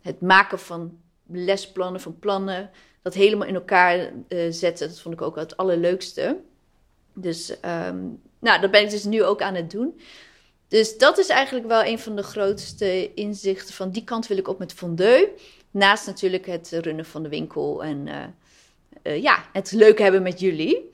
het 0.02 0.22
maken 0.22 0.60
van 0.60 0.98
lesplannen, 1.26 2.02
van 2.02 2.20
plannen, 2.20 2.70
dat 3.02 3.14
helemaal 3.14 3.48
in 3.48 3.56
elkaar 3.56 4.12
uh, 4.28 4.52
zetten, 4.52 4.88
dat 4.88 5.00
vond 5.00 5.14
ik 5.14 5.22
ook 5.22 5.36
het 5.36 5.58
allerleukste. 5.58 6.38
Dus 7.14 7.50
um, 7.50 8.22
nou, 8.40 8.62
dat 8.62 8.72
ben 8.72 8.82
ik 8.82 8.90
dus 8.90 9.04
nu 9.04 9.24
ook 9.24 9.42
aan 9.42 9.56
het 9.56 9.72
doen. 9.72 10.00
Dus 10.72 10.98
dat 10.98 11.18
is 11.18 11.28
eigenlijk 11.28 11.68
wel 11.68 11.84
een 11.84 12.00
van 12.00 12.16
de 12.16 12.24
grootste 12.24 13.14
inzichten. 13.14 13.74
Van 13.74 13.90
die 13.90 14.04
kant 14.04 14.28
wil 14.28 14.38
ik 14.38 14.48
op 14.48 14.60
met 14.60 14.74
Fondeu. 14.74 15.28
Naast 15.72 16.06
natuurlijk 16.06 16.46
het 16.46 16.70
runnen 16.82 17.06
van 17.06 17.24
de 17.24 17.30
winkel 17.30 17.84
en 17.84 18.08
uh, 18.08 18.16
uh, 19.04 19.22
ja, 19.22 19.46
het 19.54 19.72
leuk 19.72 20.00
hebben 20.00 20.22
met 20.22 20.40
jullie. 20.40 20.92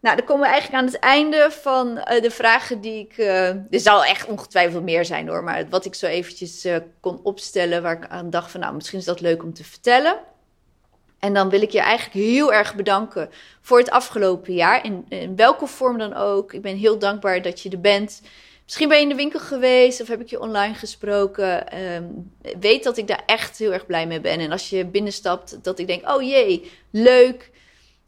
Nou, 0.00 0.16
dan 0.16 0.26
komen 0.26 0.42
we 0.42 0.52
eigenlijk 0.52 0.82
aan 0.82 0.88
het 0.88 0.98
einde 0.98 1.48
van 1.50 1.88
uh, 1.88 2.22
de 2.22 2.30
vragen 2.30 2.80
die 2.80 3.00
ik. 3.00 3.18
Er 3.18 3.66
zal 3.70 4.04
echt 4.04 4.28
ongetwijfeld 4.28 4.82
meer 4.82 5.04
zijn 5.04 5.28
hoor, 5.28 5.44
maar 5.44 5.68
wat 5.68 5.84
ik 5.84 5.94
zo 5.94 6.06
eventjes 6.06 6.66
kon 7.00 7.20
opstellen, 7.22 7.82
waar 7.82 7.96
ik 7.96 8.08
aan 8.08 8.30
dacht 8.30 8.50
van, 8.50 8.60
nou, 8.60 8.74
misschien 8.74 8.98
is 8.98 9.04
dat 9.04 9.20
leuk 9.20 9.42
om 9.42 9.54
te 9.54 9.64
vertellen. 9.64 10.18
En 11.18 11.34
dan 11.34 11.48
wil 11.48 11.62
ik 11.62 11.70
je 11.70 11.80
eigenlijk 11.80 12.26
heel 12.26 12.52
erg 12.52 12.74
bedanken 12.74 13.30
voor 13.60 13.78
het 13.78 13.90
afgelopen 13.90 14.54
jaar. 14.54 14.84
In, 14.84 15.06
in 15.08 15.36
welke 15.36 15.66
vorm 15.66 15.98
dan 15.98 16.14
ook. 16.14 16.52
Ik 16.52 16.62
ben 16.62 16.76
heel 16.76 16.98
dankbaar 16.98 17.42
dat 17.42 17.60
je 17.60 17.70
er 17.70 17.80
bent. 17.80 18.20
Misschien 18.70 18.88
ben 18.88 18.98
je 18.98 19.02
in 19.02 19.08
de 19.08 19.22
winkel 19.22 19.40
geweest 19.40 20.00
of 20.00 20.08
heb 20.08 20.20
ik 20.20 20.30
je 20.30 20.40
online 20.40 20.74
gesproken. 20.74 21.68
Ehm, 21.68 22.04
weet 22.60 22.84
dat 22.84 22.96
ik 22.96 23.06
daar 23.06 23.22
echt 23.26 23.58
heel 23.58 23.72
erg 23.72 23.86
blij 23.86 24.06
mee 24.06 24.20
ben. 24.20 24.40
En 24.40 24.52
als 24.52 24.70
je 24.70 24.84
binnenstapt, 24.84 25.64
dat 25.64 25.78
ik 25.78 25.86
denk: 25.86 26.08
oh 26.08 26.22
jee, 26.22 26.70
leuk. 26.90 27.50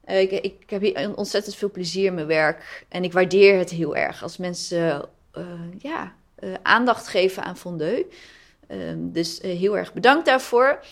Uh, 0.09 0.21
ik, 0.21 0.31
ik, 0.31 0.71
heb 0.71 0.81
hier 0.81 1.17
ontzettend 1.17 1.55
veel 1.55 1.71
plezier 1.71 2.05
in 2.05 2.15
mijn 2.15 2.27
werk. 2.27 2.85
En 2.89 3.05
ik 3.05 3.13
waardeer 3.13 3.59
het 3.59 3.71
heel 3.71 3.97
erg 3.97 4.23
als 4.23 4.37
mensen 4.37 5.09
uh, 5.39 5.45
ja, 5.79 6.15
uh, 6.41 6.55
aandacht 6.63 7.09
geven 7.09 7.43
aan 7.43 7.57
fondue. 7.57 8.07
Um, 8.71 9.13
dus 9.13 9.39
heel 9.41 9.77
erg 9.77 9.93
bedankt 9.93 10.27
daarvoor. 10.27 10.85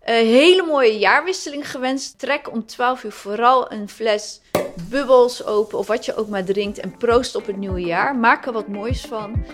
hele 0.00 0.62
mooie 0.62 0.98
jaarwisseling 0.98 1.70
gewenst. 1.70 2.18
Trek 2.18 2.52
om 2.52 2.66
12 2.66 3.04
uur 3.04 3.12
vooral 3.12 3.72
een 3.72 3.88
fles 3.88 4.40
bubbels 4.88 5.44
open 5.44 5.78
of 5.78 5.86
wat 5.86 6.04
je 6.04 6.16
ook 6.16 6.28
maar 6.28 6.44
drinkt. 6.44 6.78
En 6.78 6.96
proost 6.96 7.36
op 7.36 7.46
het 7.46 7.56
nieuwe 7.56 7.80
jaar. 7.80 8.16
Maak 8.16 8.46
er 8.46 8.52
wat 8.52 8.68
moois 8.68 9.00
van. 9.00 9.44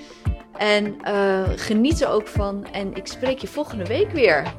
En 0.57 0.97
geniet 1.59 2.01
er 2.01 2.09
ook 2.09 2.29
van. 2.29 2.67
En 2.73 2.95
ik 2.95 3.07
spreek 3.07 3.39
je 3.39 3.47
volgende 3.47 3.85
week 3.85 4.11
weer. 4.11 4.55